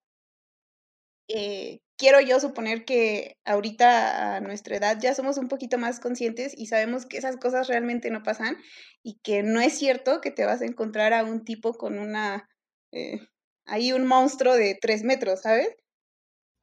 [1.29, 6.55] Eh, quiero yo suponer que ahorita a nuestra edad ya somos un poquito más conscientes
[6.57, 8.57] y sabemos que esas cosas realmente no pasan
[9.03, 12.49] y que no es cierto que te vas a encontrar a un tipo con una,
[12.91, 13.21] eh,
[13.67, 15.69] ahí un monstruo de tres metros, ¿sabes?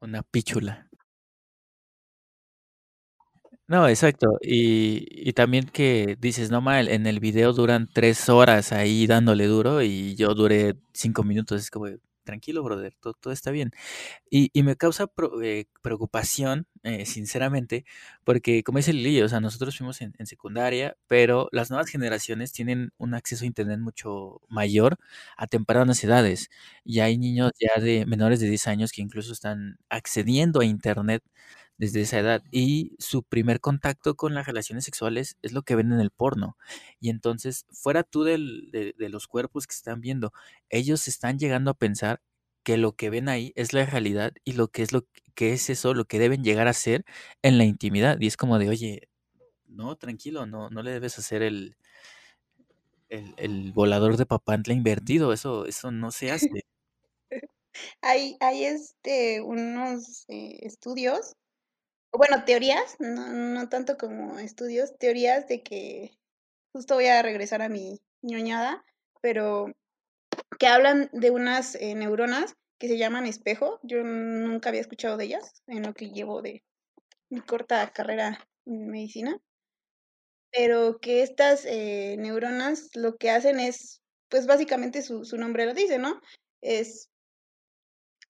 [0.00, 0.88] una pichula.
[3.68, 4.38] No, exacto.
[4.40, 9.46] Y, y también que dices, no mal, en el video duran tres horas ahí dándole
[9.46, 11.60] duro y yo duré cinco minutos.
[11.60, 11.86] Es como,
[12.28, 13.72] tranquilo, brother, todo, todo está bien.
[14.30, 17.84] Y, y me causa pro- eh, preocupación, eh, sinceramente,
[18.24, 22.52] porque como dice Lili, o sea, nosotros fuimos en, en secundaria, pero las nuevas generaciones
[22.52, 24.98] tienen un acceso a Internet mucho mayor
[25.36, 26.50] a tempranas edades.
[26.84, 31.22] Y hay niños ya de menores de 10 años que incluso están accediendo a Internet
[31.78, 35.92] desde esa edad y su primer contacto con las relaciones sexuales es lo que ven
[35.92, 36.56] en el porno.
[37.00, 40.32] Y entonces, fuera tú del- de, de los cuerpos que están viendo,
[40.70, 42.20] ellos están llegando a pensar
[42.64, 45.70] que lo que ven ahí es la realidad y lo que es lo que es
[45.70, 47.04] eso, lo que deben llegar a ser
[47.42, 48.18] en la intimidad.
[48.20, 49.08] Y es como de, oye,
[49.66, 51.76] no, tranquilo, no, no le debes hacer el,
[53.08, 56.48] el, volador de papantla invertido, eso, eso no se hace.
[58.02, 61.34] Hay, hay este, unos eh, estudios,
[62.12, 66.18] bueno, teorías, no, no tanto como estudios, teorías de que,
[66.72, 68.84] justo voy a regresar a mi ñoñada,
[69.20, 69.72] pero
[70.58, 73.78] que hablan de unas eh, neuronas que se llaman espejo.
[73.82, 76.64] Yo nunca había escuchado de ellas en lo que llevo de
[77.30, 79.38] mi corta carrera en medicina,
[80.50, 85.74] pero que estas eh, neuronas lo que hacen es, pues básicamente su, su nombre lo
[85.74, 86.20] dice, ¿no?
[86.60, 87.10] Es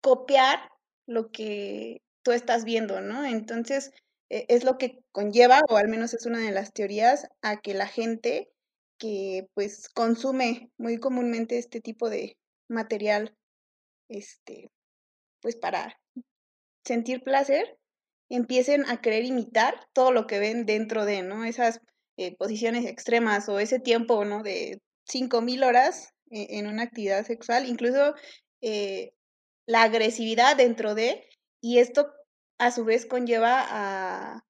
[0.00, 0.60] copiar
[1.06, 3.24] lo que tú estás viendo, ¿no?
[3.24, 3.92] Entonces,
[4.30, 7.74] e- es lo que conlleva, o al menos es una de las teorías, a que
[7.74, 8.50] la gente
[8.98, 12.36] que pues consume muy comúnmente este tipo de
[12.68, 13.34] material,
[14.08, 14.70] este,
[15.42, 16.00] pues para
[16.84, 17.78] sentir placer,
[18.30, 21.44] empiecen a querer imitar todo lo que ven dentro de, ¿no?
[21.44, 21.80] Esas
[22.16, 24.42] eh, posiciones extremas o ese tiempo, ¿no?
[24.42, 28.14] De 5000 horas e- en una actividad sexual, incluso
[28.62, 29.12] eh,
[29.66, 31.24] la agresividad dentro de,
[31.60, 32.12] y esto
[32.58, 34.44] a su vez conlleva a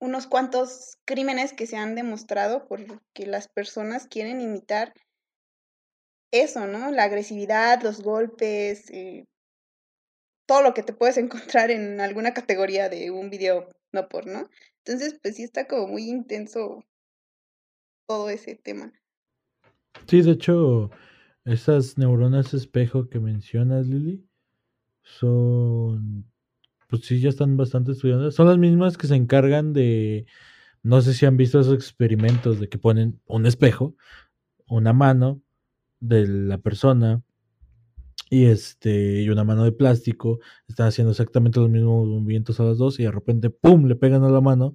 [0.00, 4.92] unos cuantos crímenes que se han demostrado porque las personas quieren imitar
[6.32, 6.90] eso, ¿no?
[6.90, 9.24] La agresividad, los golpes, eh,
[10.46, 14.48] todo lo que te puedes encontrar en alguna categoría de un video no porno.
[14.84, 16.84] Entonces, pues sí está como muy intenso
[18.06, 18.92] todo ese tema.
[20.06, 20.90] Sí, de hecho,
[21.44, 24.27] esas neuronas espejo que mencionas, Lili,
[25.18, 26.24] son,
[26.88, 28.34] pues sí, ya están bastante estudiadas.
[28.34, 30.26] Son las mismas que se encargan de,
[30.82, 33.94] no sé si han visto esos experimentos de que ponen un espejo
[34.68, 35.40] una mano
[36.00, 37.22] de la persona
[38.30, 42.78] y este y una mano de plástico están haciendo exactamente los mismos movimientos a las
[42.78, 44.74] dos y de repente pum le pegan a la mano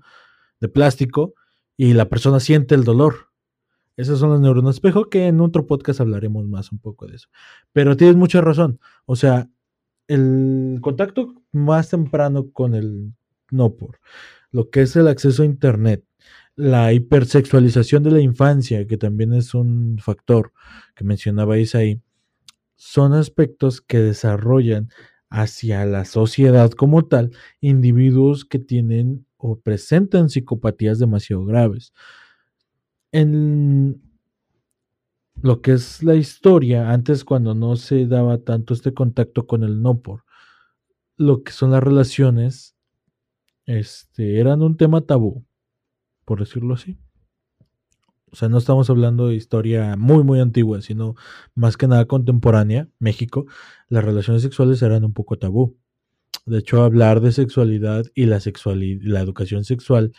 [0.60, 1.36] de plástico
[1.78, 3.30] y la persona siente el dolor.
[3.96, 7.28] Esas son las neuronas espejo que en otro podcast hablaremos más un poco de eso.
[7.74, 8.80] Pero tienes mucha razón.
[9.06, 9.50] O sea,
[10.08, 13.14] el contacto más temprano con el
[13.52, 14.00] no por
[14.52, 16.06] lo que es el acceso a internet,
[16.56, 20.54] la hipersexualización de la infancia, que también es un factor
[20.96, 22.02] que mencionabais ahí,
[22.76, 24.90] son aspectos que desarrollan
[25.30, 31.92] hacia la sociedad como tal individuos que tienen o presentan psicopatías demasiado graves.
[33.12, 34.02] En
[35.44, 39.82] lo que es la historia, antes cuando no se daba tanto este contacto con el
[39.82, 40.24] no por,
[41.18, 42.78] lo que son las relaciones,
[43.66, 45.46] este, eran un tema tabú,
[46.24, 46.98] por decirlo así.
[48.32, 51.16] O sea, no estamos hablando de historia muy, muy antigua, sino
[51.56, 53.46] más que nada contemporánea, México,
[53.90, 55.78] las relaciones sexuales eran un poco tabú.
[56.46, 60.14] De hecho, hablar de sexualidad y la, sexualidad, la educación sexual,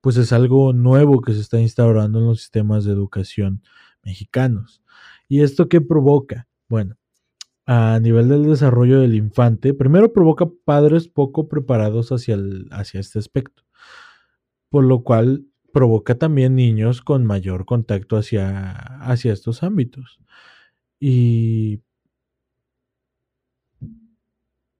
[0.00, 3.62] pues es algo nuevo que se está instaurando en los sistemas de educación
[4.02, 4.82] mexicanos.
[5.28, 6.48] ¿Y esto qué provoca?
[6.68, 6.96] Bueno,
[7.66, 13.18] a nivel del desarrollo del infante, primero provoca padres poco preparados hacia, el, hacia este
[13.18, 13.62] aspecto,
[14.70, 20.20] por lo cual provoca también niños con mayor contacto hacia, hacia estos ámbitos.
[20.98, 21.82] Y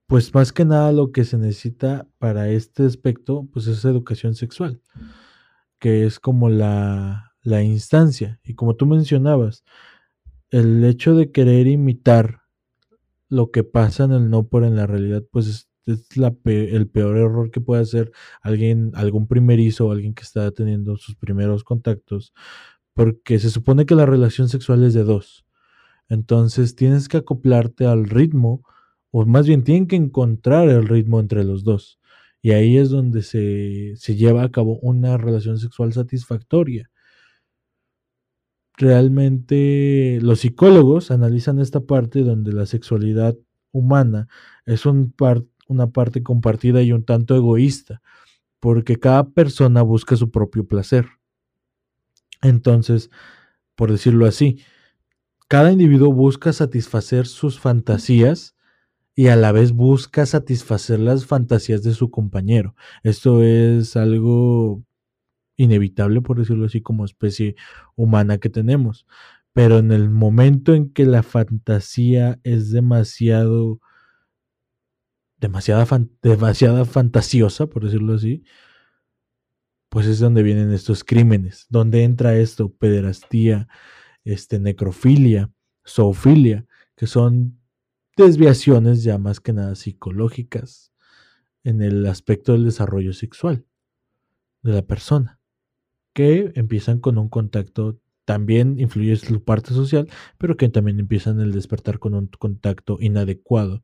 [0.06, 4.82] pues más que nada lo que se necesita para este aspecto, pues es educación sexual,
[5.78, 8.40] que es como la, la instancia.
[8.44, 9.64] Y como tú mencionabas,
[10.50, 12.42] el hecho de querer imitar
[13.28, 17.16] lo que pasa en el no por en la realidad, pues es, la el peor
[17.16, 22.32] error que puede hacer alguien, algún primerizo o alguien que está teniendo sus primeros contactos,
[22.94, 25.46] porque se supone que la relación sexual es de dos.
[26.08, 28.64] Entonces tienes que acoplarte al ritmo,
[29.12, 32.00] o más bien tienen que encontrar el ritmo entre los dos.
[32.42, 36.89] Y ahí es donde se, se lleva a cabo una relación sexual satisfactoria
[38.80, 43.36] realmente los psicólogos analizan esta parte donde la sexualidad
[43.72, 44.28] humana
[44.66, 45.14] es un
[45.68, 48.02] una parte compartida y un tanto egoísta,
[48.58, 51.06] porque cada persona busca su propio placer.
[52.42, 53.10] Entonces,
[53.76, 54.64] por decirlo así,
[55.46, 58.56] cada individuo busca satisfacer sus fantasías
[59.14, 62.74] y a la vez busca satisfacer las fantasías de su compañero.
[63.04, 64.82] Esto es algo
[65.60, 67.54] inevitable, por decirlo así, como especie
[67.94, 69.06] humana que tenemos.
[69.52, 73.80] Pero en el momento en que la fantasía es demasiado,
[75.38, 78.44] demasiada, fantasiosa, por decirlo así,
[79.90, 83.68] pues es donde vienen estos crímenes, donde entra esto, pederastía,
[84.24, 85.50] este, necrofilia,
[85.86, 87.58] zoofilia, que son
[88.16, 90.92] desviaciones ya más que nada psicológicas
[91.64, 93.66] en el aspecto del desarrollo sexual
[94.62, 95.39] de la persona
[96.12, 101.52] que empiezan con un contacto, también influye su parte social, pero que también empiezan el
[101.52, 103.82] despertar con un contacto inadecuado.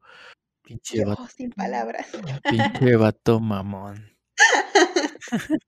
[0.62, 1.26] Pinche vato.
[1.28, 2.06] sin palabras.
[2.48, 2.50] Pinche
[2.96, 4.16] vato mamón.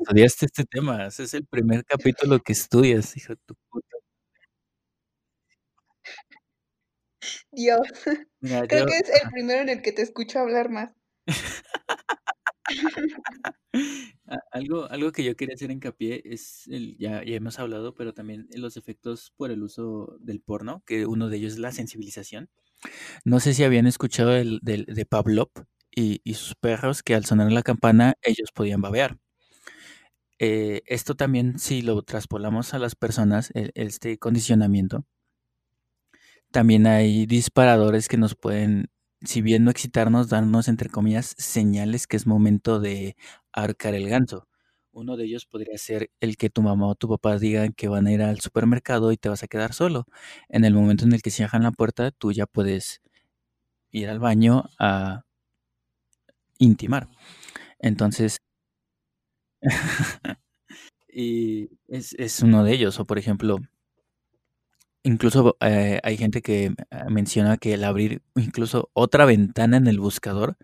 [0.00, 3.96] Estudiaste este tema, ese es el primer capítulo que estudias, hijo de tu puta.
[7.50, 7.80] Dios.
[8.40, 10.92] Creo que es el primero en el que te escucho hablar más.
[14.50, 18.48] algo, algo que yo quería hacer hincapié es, el, ya, ya hemos hablado, pero también
[18.54, 22.50] los efectos por el uso del porno, que uno de ellos es la sensibilización.
[23.24, 25.50] No sé si habían escuchado el, de Pavlov
[25.94, 29.18] y, sus perros que al sonar la campana ellos podían babear.
[30.38, 35.04] Eh, esto también, si lo traspolamos a las personas, e, este condicionamiento,
[36.52, 38.90] también hay disparadores que nos pueden
[39.22, 43.16] si bien no excitarnos, darnos, entre comillas, señales que es momento de
[43.52, 44.48] arcar el ganso.
[44.92, 48.06] Uno de ellos podría ser el que tu mamá o tu papá digan que van
[48.06, 50.06] a ir al supermercado y te vas a quedar solo.
[50.48, 53.00] En el momento en el que cierran la puerta, tú ya puedes
[53.92, 55.22] ir al baño a
[56.58, 57.08] intimar.
[57.80, 58.38] Entonces,
[61.08, 63.00] y es, es uno de ellos.
[63.00, 63.58] O por ejemplo,
[65.04, 70.00] Incluso eh, hay gente que ah, menciona que el abrir incluso otra ventana en el
[70.00, 70.56] buscador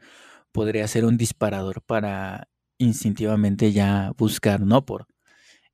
[0.53, 2.49] podría ser un disparador para
[2.79, 5.07] instintivamente ya buscar no por.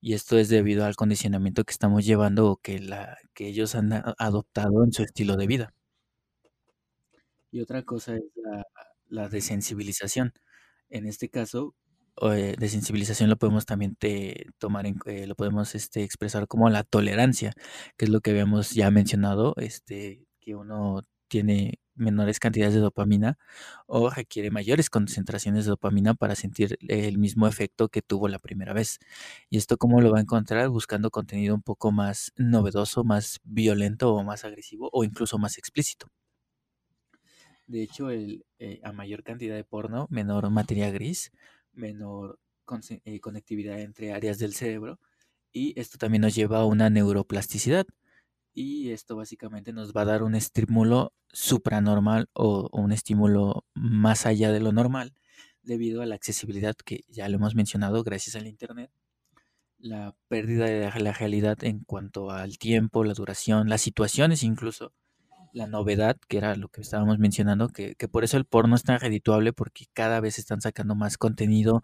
[0.01, 3.93] Y esto es debido al condicionamiento que estamos llevando o que, la, que ellos han
[4.19, 5.75] adoptado en su estilo de vida.
[7.53, 8.23] Y otra cosa es
[9.09, 10.33] la, desensibilización.
[10.89, 11.75] En este caso,
[12.23, 16.71] eh, de sensibilización lo podemos también te, tomar en, eh, lo podemos este, expresar como
[16.71, 17.53] la tolerancia,
[17.97, 23.39] que es lo que habíamos ya mencionado, este, que uno tiene menores cantidades de dopamina
[23.87, 28.73] o requiere mayores concentraciones de dopamina para sentir el mismo efecto que tuvo la primera
[28.73, 28.99] vez.
[29.51, 30.69] ¿Y esto cómo lo va a encontrar?
[30.71, 36.09] Buscando contenido un poco más novedoso, más violento o más agresivo o incluso más explícito.
[37.67, 41.31] De hecho, el, eh, a mayor cantidad de porno, menor materia gris,
[41.73, 42.41] menor
[43.05, 45.01] eh, conectividad entre áreas del cerebro
[45.53, 47.87] y esto también nos lleva a una neuroplasticidad
[48.53, 54.53] y esto básicamente nos va a dar un estímulo supranormal o, un estímulo más allá
[54.53, 55.15] de lo normal
[55.63, 58.91] debido a la accesibilidad que ya lo hemos mencionado gracias al internet
[59.79, 64.93] la pérdida de la realidad en cuanto al tiempo, la duración, las situaciones incluso,
[65.55, 68.83] la novedad, que era lo que estábamos mencionando, que, que por eso el porno es
[68.83, 71.83] tan redituable, porque cada vez están sacando más contenido,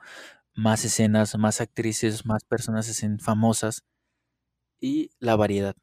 [0.54, 2.90] más escenas, más actrices, más personas
[3.20, 3.82] famosas
[4.80, 5.74] y la variedad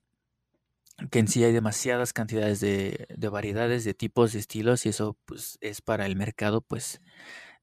[1.11, 5.17] que en sí hay demasiadas cantidades de, de, variedades, de tipos, de estilos, y eso
[5.25, 7.01] pues es para el mercado pues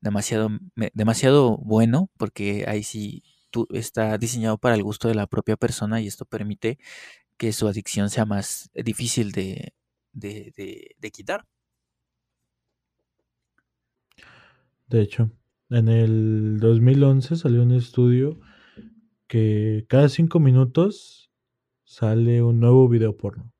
[0.01, 0.51] demasiado,
[0.95, 3.22] demasiado bueno, porque ahí sí
[3.70, 6.78] está diseñado para el gusto de la propia persona y esto permite
[7.37, 9.74] que su adicción sea más difícil de,
[10.12, 11.47] de, de, de quitar.
[14.89, 15.31] De hecho,
[15.70, 18.41] en el 2011 salió un estudio
[19.28, 21.30] que cada cinco minutos
[21.91, 23.53] sale un nuevo video porno.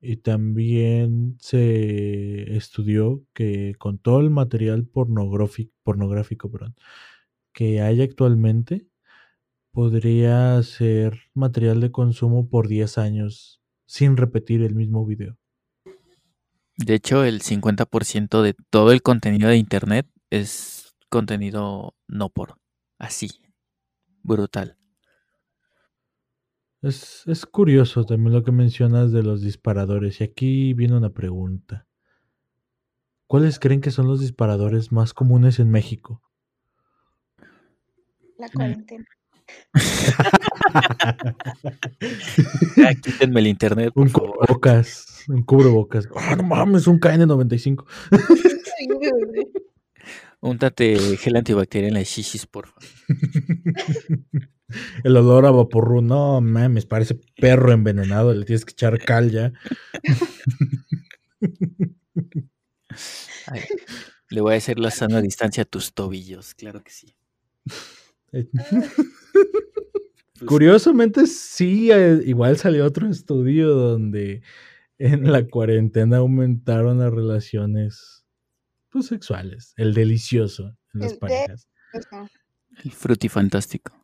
[0.00, 6.48] Y también se estudió que con todo el material pornográfico, pornográfico
[7.52, 8.86] que hay actualmente,
[9.72, 15.36] podría ser material de consumo por 10 años sin repetir el mismo video.
[16.76, 22.58] De hecho, el 50% de todo el contenido de Internet es contenido no por.
[22.98, 23.30] Así.
[24.22, 24.76] Brutal.
[26.84, 30.20] Es, es curioso también lo que mencionas de los disparadores.
[30.20, 31.86] Y aquí viene una pregunta.
[33.26, 36.22] ¿Cuáles creen que son los disparadores más comunes en México?
[38.38, 39.04] La cuarentena.
[42.76, 44.36] Ya, quítenme el internet, por Un favor.
[44.38, 45.24] cubrebocas.
[45.28, 46.08] Un cubrebocas.
[46.16, 47.84] Ah, no mames, un KN95.
[48.78, 49.10] Sí, güey.
[50.40, 52.82] Úntate gel antibacterial en las shishis, por favor.
[55.02, 56.00] El olor a vaporru.
[56.02, 58.32] No mames, parece perro envenenado.
[58.32, 59.52] Le tienes que echar cal ya.
[63.46, 63.60] Ay,
[64.30, 67.16] le voy a hacer la sana distancia a tus tobillos, claro que sí.
[68.30, 68.46] Pues,
[70.46, 74.42] Curiosamente, sí, eh, igual salió otro estudio donde
[74.98, 78.24] en la cuarentena aumentaron las relaciones
[78.90, 81.68] pues, sexuales, el delicioso en las parejas.
[82.82, 84.03] El frutifantástico.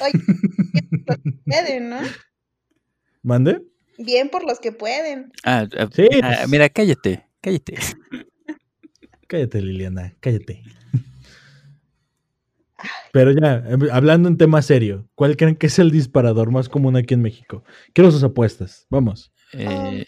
[0.00, 1.98] Oye, bien por los que pueden, ¿no?
[3.22, 3.62] ¿Mande?
[3.98, 5.32] Bien por los que pueden.
[5.44, 6.08] Ah, ah, Sí.
[6.22, 7.74] ah, mira, cállate, cállate.
[9.28, 10.62] Cállate, Liliana, cállate.
[13.12, 16.96] Pero ya, em, hablando en tema serio, ¿cuál creen que es el disparador más común
[16.96, 17.62] aquí en México?
[17.92, 19.32] Quiero sus apuestas, vamos.
[19.52, 20.04] Eh,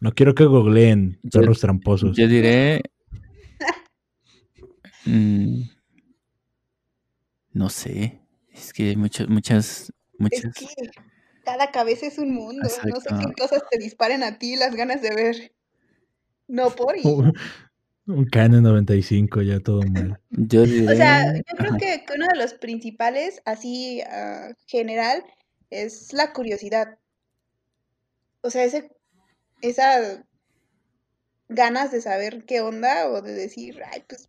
[0.00, 2.16] No quiero que googleen Yo- perros tramposos.
[2.16, 2.82] yo diré.
[5.06, 5.62] mm,
[7.58, 8.20] no sé.
[8.52, 10.54] Es que hay muchas, muchas, Es muchas.
[10.54, 10.66] que
[11.44, 12.62] cada cabeza es un mundo.
[12.62, 15.52] No sé qué cosas te disparen a ti las ganas de ver.
[16.46, 17.06] No por y.
[17.06, 17.34] Un,
[18.06, 20.20] un KN95, ya todo mal.
[20.30, 20.92] Yo diré.
[20.92, 25.24] O sea, yo creo ajá, que uno de los principales, así ah, general,
[25.70, 26.96] es la curiosidad.
[28.40, 28.92] O sea, ese,
[29.62, 30.24] esa
[31.48, 34.28] ganas de saber qué onda o de decir, ay, pues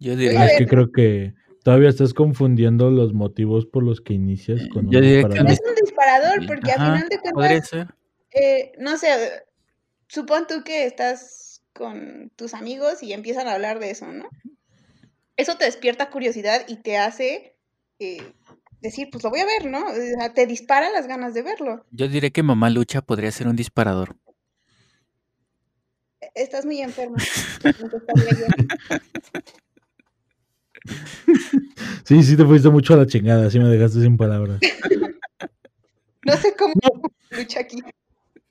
[0.00, 0.46] yo diría.
[0.46, 4.92] es que creo que todavía estás confundiendo los motivos por los que inicias con un
[4.92, 5.52] Yo diría que no disparador.
[5.52, 7.70] es un disparador, porque Ajá, a final de cuentas,
[8.32, 9.44] eh, no sé,
[10.08, 14.28] supón tú que estás con tus amigos y empiezan a hablar de eso, ¿no?
[15.36, 17.56] Eso te despierta curiosidad y te hace
[17.98, 18.32] eh,
[18.80, 19.86] decir, pues lo voy a ver, ¿no?
[19.86, 21.86] O sea, te dispara las ganas de verlo.
[21.90, 24.16] Yo diré que Mamá Lucha podría ser un disparador.
[26.20, 27.16] E- Estás muy enfermo.
[27.62, 28.46] No te estaría yo.
[32.04, 34.60] Sí, sí te fuiste mucho a la chingada, sí me dejaste sin palabras.
[36.22, 36.74] No sé cómo
[37.30, 37.78] lucha aquí.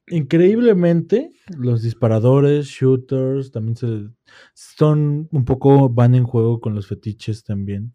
[0.08, 4.10] Increíblemente, los disparadores, shooters, también se
[4.56, 7.94] son un poco, van en juego con los fetiches también.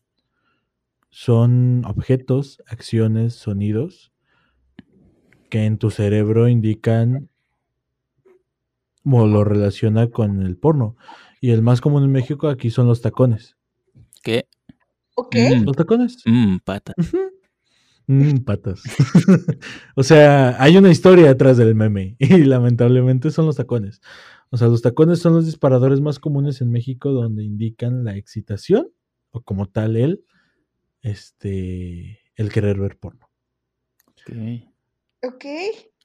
[1.11, 4.13] Son objetos, acciones, sonidos
[5.51, 7.29] que en tu cerebro indican
[9.05, 10.97] o lo relaciona con el porno.
[11.41, 13.57] Y el más común en México aquí son los tacones.
[14.25, 14.49] ¿Qué?
[15.15, 15.37] ¿Ok?
[15.37, 16.17] Mm, ¿Los tacones?
[16.25, 16.95] mm, pata.
[16.97, 17.19] Ujú.
[18.07, 18.83] Mm, patas.
[19.97, 24.01] o sea, hay una historia detrás del meme y lamentablemente son los tacones.
[24.51, 28.91] O sea, los tacones son los disparadores más comunes en México donde indican la excitación
[29.31, 30.25] o como tal el,
[31.03, 33.31] este, el querer ver porno.
[34.09, 34.37] Ok.
[35.23, 35.45] Ok.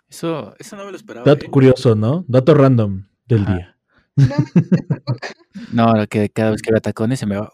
[0.07, 1.25] Eso, eso no me lo esperaba.
[1.25, 1.49] Dato ¿eh?
[1.49, 2.25] curioso, ¿no?
[2.27, 3.53] Dato random del Ajá.
[3.53, 3.77] día.
[4.15, 4.35] No.
[5.73, 7.51] No, que cada vez que vea tacones se me va.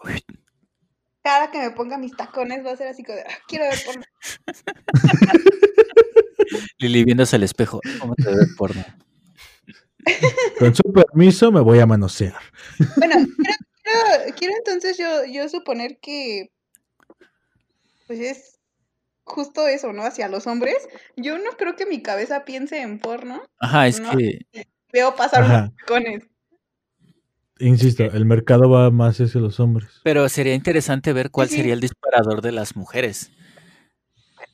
[1.26, 3.78] Cada que me ponga mis tacones va a ser así como de, "Ah, quiero ver
[3.84, 4.04] porno.
[6.78, 7.80] Lili viéndose al espejo.
[7.98, 8.84] ¿Cómo te ve porno?
[10.60, 12.36] Con su permiso me voy a manosear.
[12.96, 16.52] Bueno, quiero, quiero, quiero entonces yo, yo suponer que
[18.06, 18.60] pues es
[19.24, 20.04] justo eso, ¿no?
[20.04, 20.76] Hacia los hombres.
[21.16, 23.42] Yo no creo que mi cabeza piense en porno.
[23.58, 24.16] Ajá, es No.
[24.16, 24.46] que
[24.92, 25.58] Veo pasar Ajá.
[25.64, 26.22] unos tacones.
[27.58, 29.88] Insisto, el mercado va más hacia los hombres.
[30.04, 31.56] Pero sería interesante ver cuál Sí.
[31.56, 33.30] sería el disparador de las mujeres.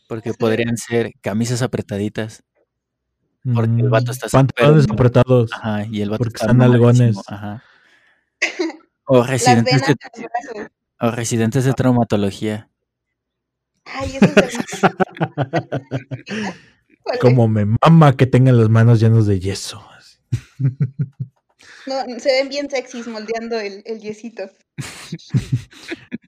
[0.08, 0.36] Porque Sí.
[0.38, 2.44] podrían ser camisas apretaditas.
[3.42, 5.50] Porque el Mm, vato está Pantalones apretados.
[5.52, 7.16] Ajá, y el vato Porque está están algones.
[7.26, 7.62] Ajá.
[9.04, 9.96] O residentes, de,
[11.00, 12.68] o residentes de traumatología.
[13.84, 14.58] Ay, eso es.
[17.20, 19.84] Como me mama que tengan las manos llenas de yeso.
[21.86, 24.50] No, se ven bien sexys moldeando el, el yesito.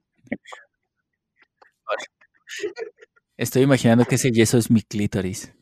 [3.36, 5.52] Estoy imaginando que ese yeso es mi clítoris.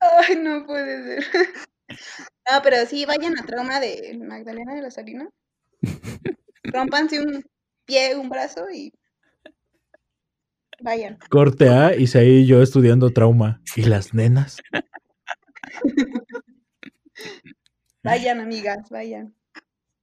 [0.00, 1.48] Ay, no puede ser.
[2.50, 5.28] No, pero sí, vayan a trauma de Magdalena de la Salina.
[6.64, 7.44] Rómpanse un
[7.84, 8.92] pie, un brazo y
[10.80, 11.18] vayan.
[11.28, 13.60] Corte A, y ahí yo estudiando trauma.
[13.76, 14.58] ¿Y las nenas?
[18.02, 19.34] Vayan, amigas, vayan.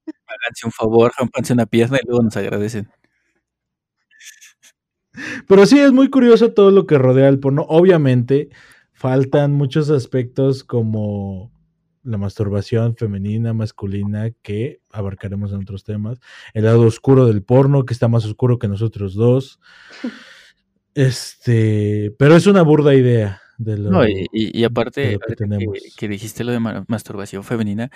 [0.06, 2.89] Háganse un favor, rompanse una pierna y luego nos agradecen.
[5.48, 7.66] Pero sí, es muy curioso todo lo que rodea el porno.
[7.68, 8.50] Obviamente,
[8.93, 11.52] faltan muchos aspectos como
[12.04, 16.20] la masturbación femenina, masculina, que abarcaremos en otros temas.
[16.54, 19.60] El lado oscuro del porno, que está más oscuro que nosotros dos.
[21.00, 25.74] Este, pero es una burda idea de lo, No, y, y- y aparte, de lo
[25.97, 27.89] que dijiste lo de ma- masturbación femenina,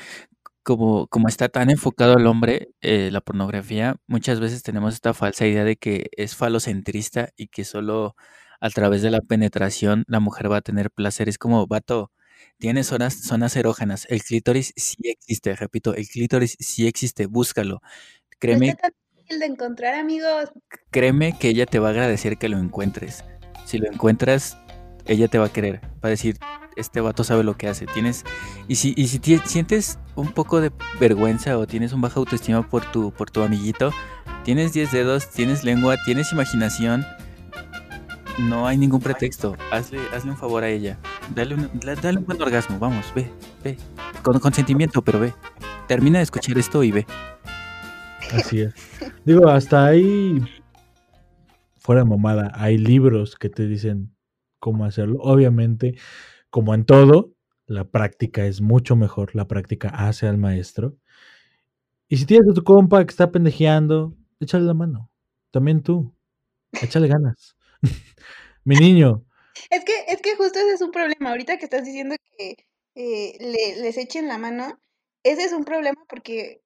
[0.64, 5.48] como, como está tan enfocado al hombre, eh, la pornografía, muchas veces tenemos esta falsa
[5.48, 8.16] idea de que es falocentrista y que solo
[8.60, 11.30] a través de la penetración la mujer va a tener placer.
[11.30, 12.12] Es como, vato,
[12.60, 14.06] tienes zonas, zonas erógenas.
[14.10, 17.82] El clítoris sí existe, repito, el clítoris sí existe, búscalo.
[17.82, 20.50] No Créeme, está tan difícil de encontrar, amigos.
[20.92, 23.24] créeme que ella te va a agradecer que lo encuentres.
[23.66, 24.58] Si lo encuentras,
[25.06, 25.82] ella te va a querer.
[26.04, 26.38] Va a decir,
[26.76, 27.86] este vato sabe lo que hace.
[27.86, 28.24] Tienes,
[28.68, 32.68] y si, y si tie- sientes un poco de vergüenza o tienes un baja autoestima
[32.68, 33.92] por tu, por tu amiguito,
[34.44, 37.06] tienes 10 dedos, tienes lengua, tienes imaginación.
[38.40, 39.58] No hay ningún pretexto.
[39.72, 40.98] Hazle, hazle un favor a ella.
[41.36, 41.70] Dale un,
[42.02, 42.80] dale un buen orgasmo.
[42.80, 43.30] Vamos, ve,
[43.64, 43.78] ve.
[44.24, 45.34] Con consentimiento, pero ve.
[45.88, 47.06] Termina de escuchar esto y ve.
[48.34, 48.74] Así es.
[49.26, 50.42] Digo, hasta ahí,
[51.78, 54.11] fuera de mamada, hay libros que te dicen
[54.62, 55.20] cómo hacerlo.
[55.22, 55.98] Obviamente,
[56.50, 57.34] como en todo,
[57.66, 59.36] la práctica es mucho mejor.
[59.36, 60.96] La práctica hace al maestro.
[62.08, 65.10] Y si tienes a tu compa que está pendejeando, échale la mano.
[65.52, 66.14] También tú.
[66.82, 67.58] Échale ganas.
[68.64, 69.26] Mi niño,
[69.70, 71.32] Es que, es que justo ese es un problema.
[71.32, 72.56] Ahorita que estás diciendo que
[72.96, 74.80] eh, le- les echen la mano,
[75.24, 76.62] ese es un problema porque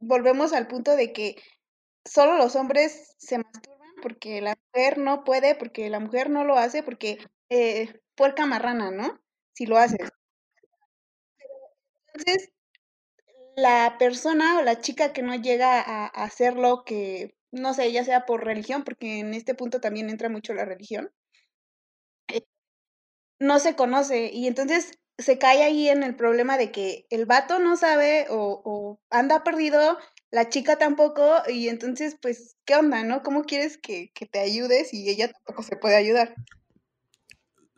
[0.00, 1.36] volvemos al punto de que
[2.04, 6.56] solo los hombres se masturban porque la mujer no puede, porque la mujer no lo
[6.58, 7.18] hace, porque
[7.50, 9.20] eh, puerca marrana, ¿no?
[9.54, 10.10] Si lo haces.
[12.14, 12.50] Entonces,
[13.56, 18.02] la persona o la chica que no llega a, a hacerlo, que no sé, ya
[18.04, 21.10] sea por religión, porque en este punto también entra mucho la religión,
[22.28, 22.42] eh,
[23.40, 27.58] no se conoce y entonces se cae ahí en el problema de que el vato
[27.58, 29.98] no sabe o, o anda perdido,
[30.30, 33.22] la chica tampoco, y entonces, pues, ¿qué onda, no?
[33.22, 36.34] ¿Cómo quieres que, que te ayudes y ella tampoco se puede ayudar?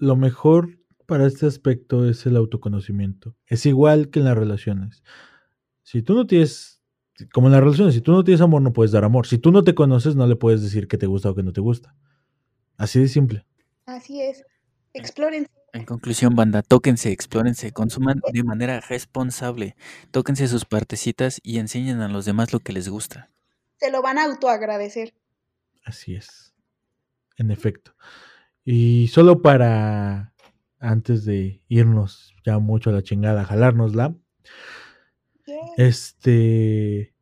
[0.00, 3.36] lo mejor para este aspecto es el autoconocimiento.
[3.46, 5.02] Es igual que en las relaciones.
[5.82, 6.82] Si tú no tienes,
[7.32, 9.26] como en las relaciones, si tú no tienes amor, no puedes dar amor.
[9.26, 11.52] Si tú no te conoces, no le puedes decir que te gusta o que no
[11.52, 11.94] te gusta.
[12.76, 13.44] Así de simple.
[13.84, 14.42] Así es.
[14.94, 15.50] Explórense.
[15.72, 19.76] En conclusión, banda, tóquense, explórense, consuman de manera responsable,
[20.10, 23.30] tóquense sus partecitas y enseñen a los demás lo que les gusta.
[23.76, 25.14] Se lo van a autoagradecer.
[25.84, 26.52] Así es.
[27.36, 27.94] En efecto.
[28.64, 30.34] Y solo para,
[30.78, 34.14] antes de irnos ya mucho a la chingada, jalárnosla,
[35.76, 37.14] Este.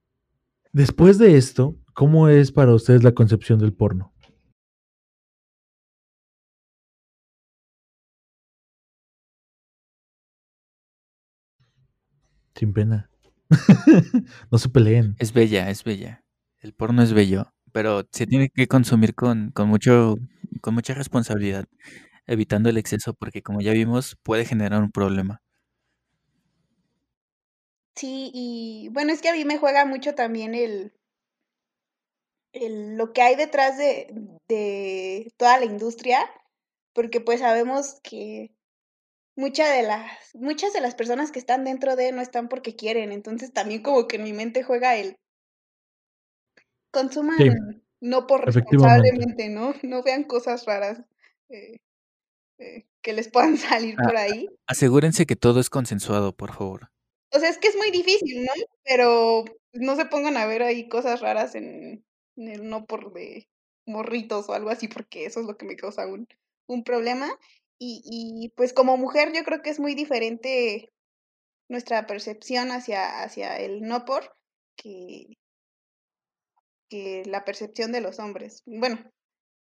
[0.72, 4.12] Después de esto, ¿cómo es para ustedes la concepción del porno?
[12.58, 13.08] Sin pena.
[14.50, 15.14] no se peleen.
[15.20, 16.24] Es bella, es bella.
[16.58, 20.16] El porno es bello, pero se tiene que consumir con, con mucho,
[20.60, 21.66] con mucha responsabilidad,
[22.26, 25.40] evitando el exceso, porque como ya vimos, puede generar un problema.
[27.94, 30.92] Sí, y bueno, es que a mí me juega mucho también el,
[32.52, 34.12] el lo que hay detrás de,
[34.48, 36.18] de toda la industria,
[36.92, 38.50] porque pues sabemos que
[39.38, 43.12] muchas de las, muchas de las personas que están dentro de no están porque quieren,
[43.12, 45.16] entonces también como que en mi mente juega el
[46.90, 47.48] consuman Sí,
[48.00, 49.74] no por responsablemente, ¿no?
[49.84, 51.00] No vean cosas raras
[51.50, 51.78] eh,
[52.58, 54.48] eh, que les puedan salir Ah, por ahí.
[54.66, 56.90] asegúrense que todo es consensuado, por favor.
[57.32, 58.52] O sea, es que es muy difícil, ¿no?
[58.82, 62.04] Pero no se pongan a ver ahí cosas raras en,
[62.36, 63.48] en el no por de
[63.86, 66.26] morritos o algo así, porque eso es lo que me causa un,
[66.66, 67.30] un problema.
[67.80, 70.90] Y, y pues como mujer yo creo que es muy diferente
[71.68, 74.34] nuestra percepción hacia, hacia el no por
[74.76, 75.38] que,
[76.88, 78.62] que la percepción de los hombres.
[78.66, 78.98] Bueno,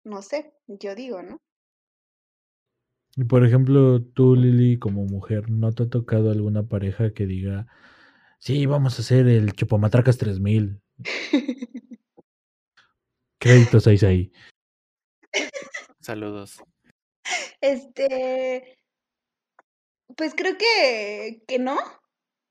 [0.04, 1.40] no sé, yo digo, ¿no?
[3.16, 7.66] Y por ejemplo, tú, Lili, como mujer, ¿no te ha tocado alguna pareja que diga,
[8.38, 10.80] sí, vamos a hacer el Chupamatracas 3000?
[13.38, 14.32] Créditos ahí, ahí.
[16.00, 16.60] Saludos.
[17.60, 18.76] Este,
[20.16, 21.76] pues creo que, que no.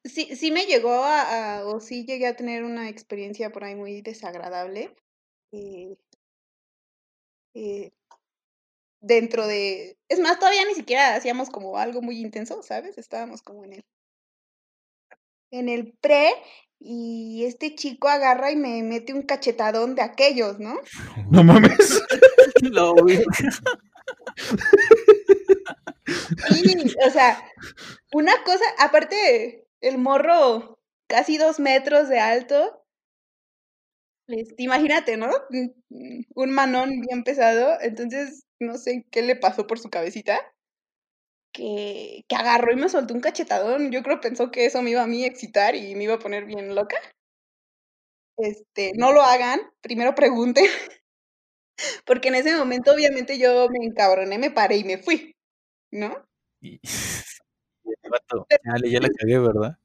[0.05, 3.75] Sí, sí me llegó a, a- o sí llegué a tener una experiencia por ahí
[3.75, 4.95] muy desagradable.
[5.53, 5.97] eh,
[7.53, 7.91] eh,
[9.01, 12.97] dentro de, es más, todavía ni siquiera hacíamos como algo muy intenso, ¿sabes?
[12.97, 13.85] Estábamos como en el,
[15.51, 16.29] en el pre
[16.79, 20.75] y este chico agarra y me mete un cachetadón de aquellos, ¿no?
[21.31, 22.01] No mames.
[22.61, 23.19] Lo vi.
[27.05, 27.37] O sea,
[28.13, 32.85] una cosa, aparte, el morro casi dos metros de alto,
[34.57, 35.29] imagínate, ¿no?
[35.49, 40.39] Un- Un manón bien pesado, entonces no sé qué le pasó por su cabecita,
[41.51, 43.91] que, que agarró y me soltó un cachetadón.
[43.91, 46.45] Yo creo pensó que eso me iba a mí excitar y me iba a poner
[46.45, 46.97] bien loca.
[48.37, 50.65] Este, no lo hagan, primero pregunten,
[52.05, 55.35] porque en ese momento obviamente yo me encabroné, me paré y me fui,
[55.91, 56.23] ¿no?
[56.61, 56.79] Y,
[58.63, 59.77] "Chale, ya la cagué, ¿verdad?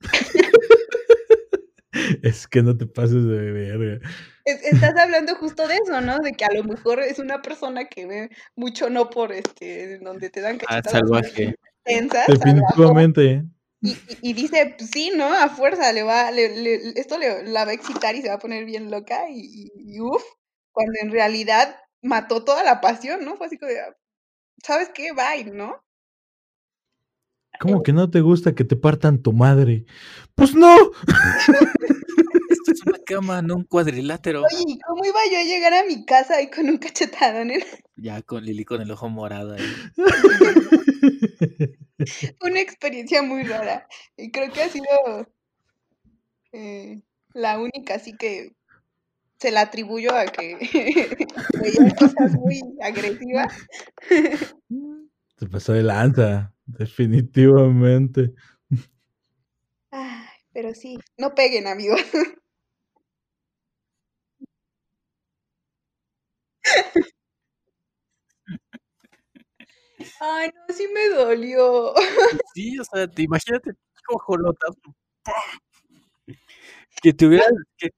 [2.22, 4.00] Es que no te pases de verga.
[4.44, 6.18] Es- estás hablando justo de eso, ¿no?
[6.18, 10.30] De que a lo mejor es una persona que ve mucho no por este, donde
[10.30, 11.54] te dan Ah, cachetadas muy salvaje.
[12.28, 13.44] Definitivamente.
[13.80, 15.32] y, y- y dice, pues sí, ¿no?
[15.32, 18.34] A fuerza le va, le- le- esto le, la va a excitar y se va
[18.34, 20.22] a poner bien loca y, y, y uf,
[20.76, 23.36] cuando en realidad mató toda la pasión, ¿no?
[23.36, 23.96] Fue así como de, "Ah,
[24.62, 25.12] ¿sabes qué?
[25.12, 25.82] Bye, ¿no?
[27.58, 29.86] ¿Cómo que no te gusta que te partan tu madre?
[30.34, 30.76] Pues no.
[32.50, 34.42] Esto es una cama, no un cuadrilátero.
[34.42, 37.62] Oye, ¿y cómo iba yo a llegar a mi casa ahí con un cachetadón en
[37.96, 39.64] Ya con Lili con el ojo morado ahí.
[42.42, 43.88] Una experiencia muy rara.
[44.18, 44.84] Y creo que ha sido
[46.52, 47.00] eh,
[47.32, 48.54] la única, así que
[49.38, 50.56] se la atribuyo a que
[51.60, 53.52] veía cosas muy agresivas.
[55.38, 58.32] Se pasó de lanza, definitivamente.
[59.90, 62.00] Ay, pero sí, no peguen, amigos.
[70.20, 71.94] Ay, no, sí me dolió.
[72.54, 73.72] Sí, o sea, te imagínate,
[74.06, 74.80] cojolotazo.
[77.02, 77.44] Que te hubiera,
[77.76, 77.90] que,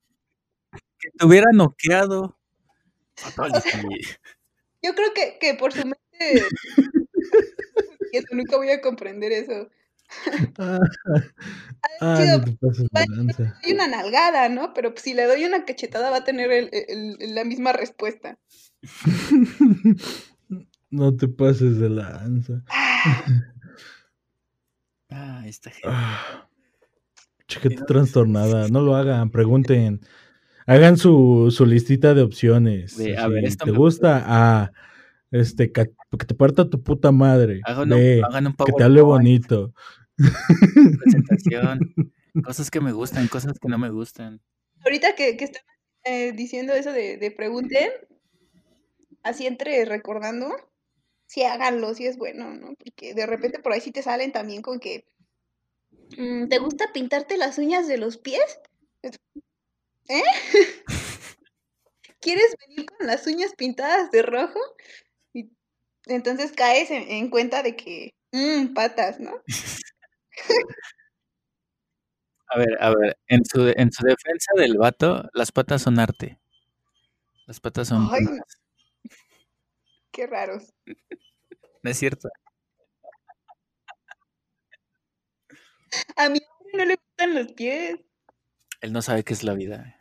[1.11, 2.39] que te hubiera noqueado.
[3.17, 3.61] Fatality.
[4.83, 5.99] Yo creo que, que por su mente,
[8.13, 9.69] eso, nunca voy a comprender eso.
[10.59, 10.79] Ah,
[12.01, 13.59] ah, no te pases de Vaya, lanza.
[13.63, 14.73] doy una nalgada, ¿no?
[14.73, 17.73] Pero pues, si le doy una cachetada va a tener el- el- el- la misma
[17.73, 18.39] respuesta.
[20.91, 22.63] No te pases de lanza.
[22.71, 23.25] Ah,
[25.11, 25.89] Ah, esta gente.
[25.91, 26.49] Ah,
[27.47, 28.69] Chiquita trastornada.
[28.69, 30.01] No lo hagan, pregunten.
[30.69, 32.99] Hagan su, su listita de opciones.
[32.99, 34.23] De, a ver, esto ¿Te me gusta?
[34.27, 34.73] A.
[35.31, 35.87] Este, que
[36.27, 37.63] te parta tu puta madre.
[37.65, 38.23] Hagan un, B.
[38.23, 39.73] hagan un Que te hable bonito.
[40.17, 41.81] presentación,
[42.45, 44.43] cosas que me gustan, cosas que no me gustan.
[44.85, 45.63] ahorita que, que están
[46.05, 47.89] eh, diciendo eso de, de pregunten,
[49.23, 50.55] así entre recordando,
[51.25, 52.75] sí háganlo, sí es bueno, ¿no?
[52.75, 55.07] Porque de repente por ahí sí te salen también con que
[56.19, 58.61] mm, ¿te gusta pintarte las uñas de los pies?
[60.09, 60.23] ¿Eh?
[62.21, 64.59] ¿Quieres venir con las uñas pintadas de rojo?
[65.33, 65.51] Y
[66.07, 69.43] entonces caes en, en cuenta de que, mmm, patas, ¿no?
[72.51, 76.39] A ver, a ver, en su, en su defensa del vato, las patas son arte.
[77.47, 78.09] Las patas son...
[78.13, 78.31] Ay, no.
[80.13, 80.73] Qué raros.
[81.83, 82.29] No es cierto.
[86.17, 87.99] A mi hombre no le gustan los pies.
[88.81, 89.98] Él no sabe qué es la vida.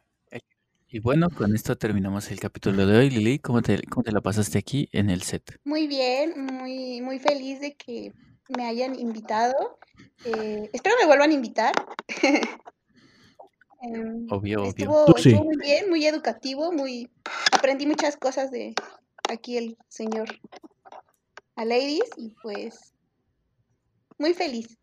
[0.98, 3.12] Y bueno, con esto terminamos el capítulo de hoy.
[3.12, 5.60] Lili, ¿cómo te, cómo te la pasaste aquí en el set?
[5.64, 8.12] Muy bien, muy, muy feliz de que
[8.58, 9.78] me hayan invitado.
[10.26, 11.74] Eh, espero me vuelvan a invitar.
[13.80, 14.70] Em, Obvio, obvio.
[14.70, 15.30] estuvo, Tú sí.
[15.30, 17.12] estuvo muy bien, muy educativo, muy
[17.52, 18.74] aprendí muchas cosas de
[19.30, 20.28] aquí el señor
[21.56, 22.92] a ladies y pues
[24.18, 24.80] muy feliz.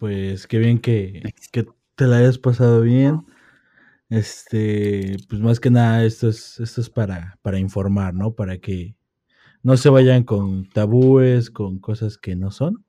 [0.00, 1.66] Pues qué bien que, que
[2.02, 3.24] te la hayas pasado bien.
[4.08, 8.34] Este, pues más que nada, esto es, esto es para, para informar, ¿no?
[8.34, 8.96] Para que
[9.62, 12.84] no se vayan con tabúes, con cosas que no son.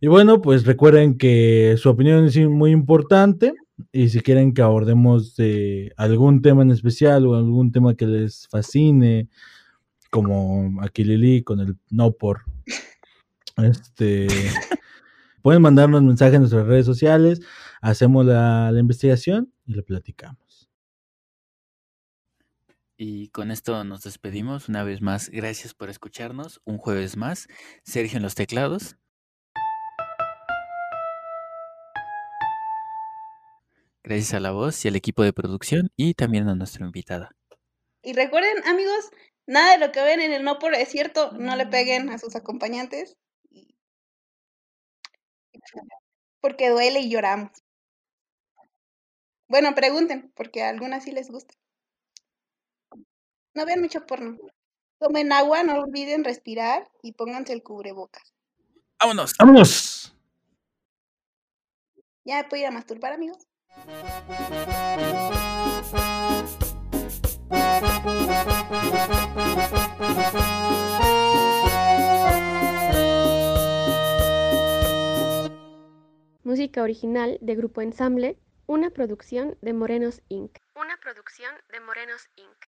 [0.00, 3.54] Y bueno, pues recuerden que su opinión es muy importante.
[3.90, 8.46] Y si quieren que abordemos de algún tema en especial o algún tema que les
[8.46, 9.28] fascine,
[10.10, 12.42] como aquí Lili con el no por,
[13.56, 14.28] este,
[15.42, 17.40] pueden mandarnos mensajes en nuestras redes sociales,
[17.80, 20.68] hacemos la, la investigación y lo platicamos.
[22.96, 24.68] Y con esto nos despedimos.
[24.68, 26.60] Una vez más, gracias por escucharnos.
[26.64, 27.48] Un jueves más.
[27.82, 28.96] Sergio en los teclados.
[34.04, 37.34] Gracias a la voz y al equipo de producción y también a nuestra invitada.
[38.02, 39.10] Y recuerden, amigos,
[39.46, 42.18] nada de lo que ven en el no por es cierto, no le peguen a
[42.18, 43.16] sus acompañantes.
[46.40, 47.50] Porque duele y lloramos.
[49.48, 51.54] Bueno, pregunten, porque a algunas sí les gusta.
[53.54, 54.38] No vean mucho porno.
[54.98, 58.32] Tomen agua, no olviden respirar y pónganse el cubrebocas.
[58.98, 59.34] ¡Vámonos!
[59.38, 60.16] ¡Vámonos!
[62.24, 63.46] Ya me puedo ir a masturbar, amigos.
[76.44, 78.36] Música original de Grupo Ensamble,
[78.66, 80.58] una producción de Morenos Inc.
[80.74, 82.56] Una producción de Morenos Inc.